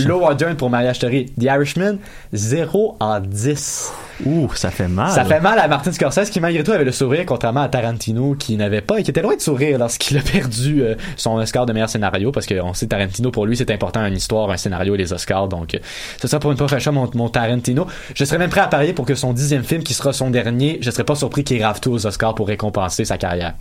[0.07, 1.27] Law Order pour Maria Story.
[1.39, 1.99] The Irishman,
[2.33, 3.93] 0 en 10.
[4.25, 5.11] Ouh, ça fait mal.
[5.11, 8.35] Ça fait mal à Martin Scorsese qui malgré tout avait le sourire contrairement à Tarantino
[8.39, 11.73] qui n'avait pas qui était loin de sourire lorsqu'il a perdu euh, son Oscar de
[11.73, 15.13] meilleur scénario parce qu'on sait Tarantino pour lui c'est important une histoire un scénario les
[15.13, 15.79] Oscars donc euh,
[16.21, 18.93] ce sera pour une prochaine fois mon, mon Tarantino je serais même prêt à parier
[18.93, 21.81] pour que son dixième film qui sera son dernier je serais pas surpris qu'il grave
[21.81, 23.55] tout aux Oscars pour récompenser sa carrière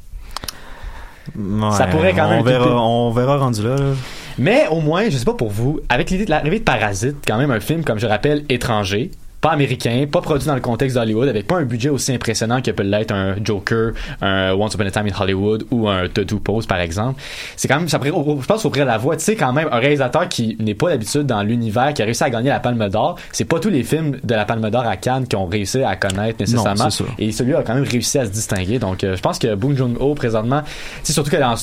[1.35, 3.75] Ouais, ça pourrait quand même On verra, on verra rendu là.
[3.75, 3.93] là.
[4.41, 7.37] Mais au moins, je sais pas pour vous, avec l'idée de l'arrivée de Parasite, quand
[7.37, 11.29] même un film, comme je rappelle, étranger, pas américain, pas produit dans le contexte d'Hollywood,
[11.29, 14.89] avec pas un budget aussi impressionnant que peut l'être un Joker, un Once Upon a
[14.89, 17.21] Time in Hollywood ou un The Two Pose par exemple.
[17.55, 19.15] C'est quand même, ça je pense, ouvrir la voie.
[19.15, 22.23] Tu sais, quand même, un réalisateur qui n'est pas d'habitude dans l'univers, qui a réussi
[22.23, 24.97] à gagner la Palme d'Or, c'est pas tous les films de la Palme d'Or à
[24.97, 26.89] Cannes qui ont réussi à connaître nécessairement.
[26.89, 27.03] c'est.
[27.19, 28.79] Et celui-là a quand même réussi à se distinguer.
[28.79, 30.63] Donc, euh, je pense que Bong Joon-ho, présentement,
[31.03, 31.55] sais, surtout que dans,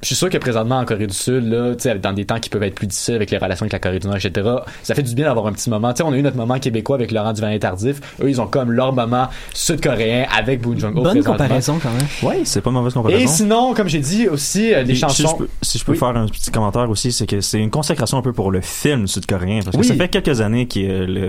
[0.00, 2.38] je suis sûr que présentement en Corée du Sud, là, tu sais, dans des temps
[2.38, 4.48] qui peuvent être plus difficiles avec les relations avec la Corée du Nord, etc.,
[4.84, 5.92] ça fait du bien d'avoir un petit moment.
[5.92, 8.00] Tu sais, on a eu notre moment québécois avec Laurent Duvernay Tardif.
[8.22, 11.02] Eux, ils ont comme leur moment sud-coréen avec Bong Joon-ho.
[11.02, 12.06] Bonne comparaison quand même.
[12.22, 13.24] Ouais, c'est pas une mauvaise comparaison.
[13.24, 15.14] Et sinon, comme j'ai dit aussi, euh, les chansons.
[15.14, 15.98] Si je peux, si je peux Oui.
[15.98, 19.06] faire un petit commentaire aussi, c'est que c'est une consécration un peu pour le film
[19.08, 19.60] sud-coréen.
[19.64, 19.86] Parce que Oui.
[19.88, 21.28] ça fait quelques années que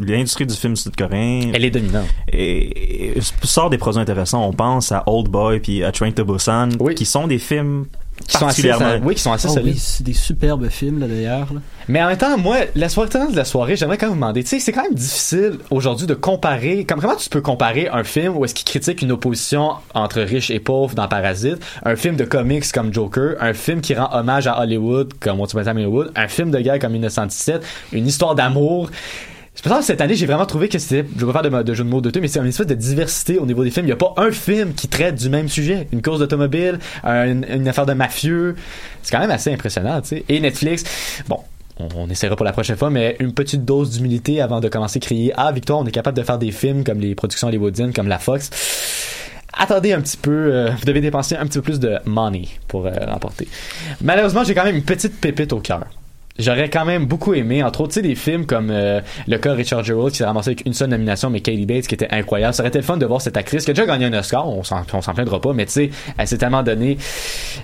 [0.00, 1.50] l'industrie du film sud-coréen.
[1.52, 2.06] Elle est dominante.
[2.32, 4.46] Et, et sort des produits intéressants.
[4.48, 7.86] On pense à Old Boy puis à Train to Busan, qui sont des films
[8.26, 9.06] Qui sont assez, particulièrement.
[9.06, 9.74] oui, qui sont assez Ah solides.
[9.74, 11.48] oui, c'est des superbes films là d'ailleurs.
[11.88, 14.42] Mais en même temps, moi, la soirée de la soirée, j'aimerais quand même vous demander,
[14.44, 18.04] tu sais, c'est quand même difficile aujourd'hui de comparer, comme comment tu peux comparer un
[18.04, 22.16] film où est-ce qu'il critique une opposition entre riches et pauvres dans Parasite, un film
[22.16, 25.64] de comics comme Joker, un film qui rend hommage à Hollywood comme Once Upon a
[25.64, 27.62] Time Hollywood, un film de guerre comme 1917,
[27.92, 28.90] une histoire d'amour.
[29.64, 31.84] Que cette année, j'ai vraiment trouvé que c'était, je vais pas faire de, de jeu
[31.84, 33.86] de mots de tout, mais c'est une espèce de diversité au niveau des films.
[33.86, 35.88] Il n'y a pas un film qui traite du même sujet.
[35.92, 38.56] Une course d'automobile, un- une, affaire de mafieux.
[39.02, 40.24] C'est quand même assez impressionnant, tu sais.
[40.28, 40.84] Et Netflix,
[41.28, 41.38] bon,
[41.78, 44.98] on, on essaiera pour la prochaine fois, mais une petite dose d'humilité avant de commencer
[44.98, 47.92] à crier Ah, Victoire, on est capable de faire des films comme les productions hollywoodiennes,
[47.94, 48.50] comme la Fox.
[49.56, 52.86] Attendez un petit peu, euh, vous devez dépenser un petit peu plus de money pour
[52.86, 53.48] euh, remporter.
[54.02, 55.84] Malheureusement, j'ai quand même une petite pépite au cœur.
[56.36, 59.52] J'aurais quand même beaucoup aimé, entre autres, tu sais, des films comme euh, le cas
[59.52, 62.52] Richard Jewell qui s'est ramassé avec une seule nomination, mais Katie Bates qui était incroyable.
[62.54, 64.48] Ça aurait été le fun de voir cette actrice qui a déjà gagné un Oscar,
[64.48, 66.98] on s'en, on s'en plaindra pas, mais tu sais, elle s'est tellement donné.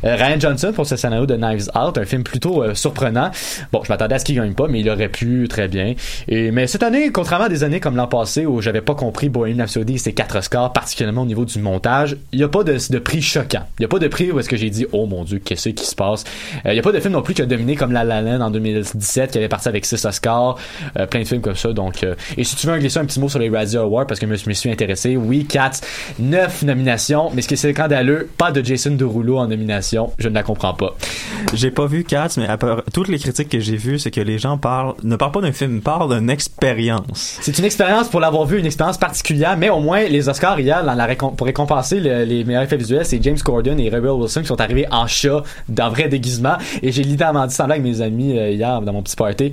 [0.04, 3.32] Euh, Ryan Johnson pour ce scénario de Knives Out, un film plutôt euh, surprenant.
[3.72, 5.94] Bon, je m'attendais à ce qu'il gagne pas, mais il aurait pu très bien.
[6.28, 9.30] Et mais cette année, contrairement à des années comme l'an passé où j'avais pas compris
[9.30, 12.62] Bohemian Rhapsody et ses quatre Oscars, particulièrement au niveau du montage, il y a pas
[12.62, 13.66] de, prix choquant.
[13.80, 15.70] Il y a pas de prix où est-ce que j'ai dit oh mon dieu, qu'est-ce
[15.70, 16.22] qui se passe.
[16.66, 18.22] Euh, Il y a pas de film non plus qui a dominé comme La La
[18.22, 20.56] Land en 2017 qui avait parti avec 6 Oscars,
[20.98, 21.72] euh, plein de films comme ça.
[21.72, 24.06] Donc, euh, et si tu veux en glisser un petit mot sur les Razzie Awards
[24.06, 25.80] parce que je me, suis intéressé, oui, 4,
[26.18, 30.34] 9 nominations, mais ce qui est scandaleux, pas de Jason Derulo en nomination, je ne
[30.34, 30.94] la comprends pas.
[31.54, 34.20] J'ai pas vu Cats, mais à part- toutes les critiques que j'ai vues, c'est que
[34.20, 37.38] les gens parlent, ne parlent pas d'un film, parlent d'une expérience.
[37.40, 40.84] C'est une expérience pour l'avoir vu, une expérience particulière, mais au moins les Oscars hier,
[40.84, 44.10] dans la récom- pour récompenser le- les meilleurs effets visuels, c'est James Corden et Rebel
[44.10, 47.82] Wilson qui sont arrivés en chat, dans vrai déguisement, et j'ai littéralement dit semblant avec
[47.84, 49.52] mes amis euh, hier dans mon petit party.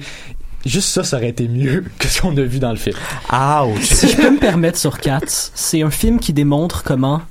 [0.66, 2.96] Juste ça, ça aurait été mieux que ce qu'on a vu dans le film.
[3.32, 3.84] Ouch!
[3.84, 5.20] Si je peux me permettre sur Cats,
[5.54, 7.22] c'est un film qui démontre comment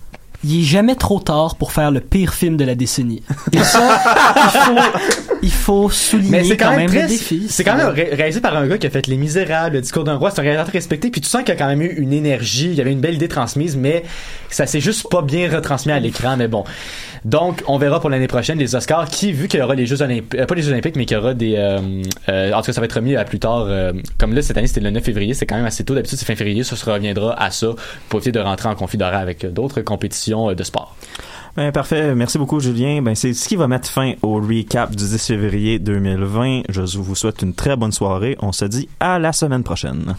[0.45, 3.23] il est jamais trop tard pour faire le pire film de la décennie.
[3.53, 4.01] Et ça,
[4.37, 5.01] il faut,
[5.43, 7.47] il faut souligner Mais quand, même, le défi.
[7.49, 10.05] C'est quand même ré- réalisé par un gars qui a fait Les Misérables, Le Discours
[10.05, 10.31] d'un roi.
[10.31, 11.11] C'est un réalisateur respecté.
[11.11, 12.67] Puis tu sens qu'il y a quand même eu une énergie.
[12.69, 14.05] Il y avait une belle idée transmise, mais
[14.49, 16.37] ça s'est juste pas bien retransmis à l'écran.
[16.37, 16.62] Mais bon.
[17.25, 20.03] Donc, on verra pour l'année prochaine les Oscars qui, vu qu'il y aura les Jeux
[20.03, 21.79] Olympiques, pas les Jeux Olympiques, mais qu'il y aura des, euh,
[22.29, 23.67] euh, en tout cas, ça va être remis à plus tard.
[23.69, 25.35] euh, comme là, cette année, c'était le 9 février.
[25.35, 25.95] C'est quand même assez tôt.
[25.95, 26.62] D'habitude, c'est fin février.
[26.64, 27.69] Ça se reviendra à ça
[28.09, 30.97] pour éviter de rentrer en conflit d'horaire avec euh, d'autres compétitions euh, de sport.
[31.57, 32.14] Ben, parfait.
[32.14, 33.01] Merci beaucoup, Julien.
[33.03, 36.62] Ben, c'est ce qui va mettre fin au recap du 10 février 2020.
[36.69, 38.37] Je vous souhaite une très bonne soirée.
[38.41, 40.14] On se dit à la semaine prochaine.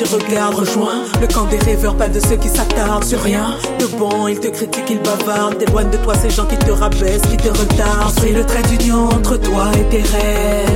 [0.00, 3.56] petit regard rejoint le camp des rêveurs, pas de ceux qui s'attardent sur rien.
[3.78, 7.22] De bon, ils te critiquent, ils bavardent, éloignent de toi ces gens qui te rabaissent,
[7.22, 8.04] qui te retardent.
[8.04, 10.70] Construis le trait d'union entre toi et tes rêves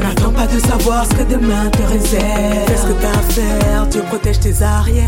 [0.00, 2.66] N'attends pas de savoir ce que demain te réserve.
[2.66, 5.06] Qu'est-ce que t'as à faire, Dieu protège tes arrières.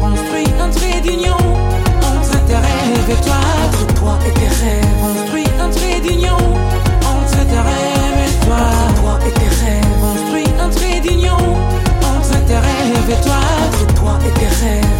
[0.00, 3.36] Construis un trait d'union entre tes rêves et toi.
[3.66, 4.86] Entre toi et tes rêves.
[5.02, 8.56] Construis un trait d'union entre tes rêves et toi.
[8.56, 10.21] Entre toi et tes rêves
[11.02, 13.34] d'union entre tes rêves et toi,
[13.66, 14.92] entre toi et tes rêves.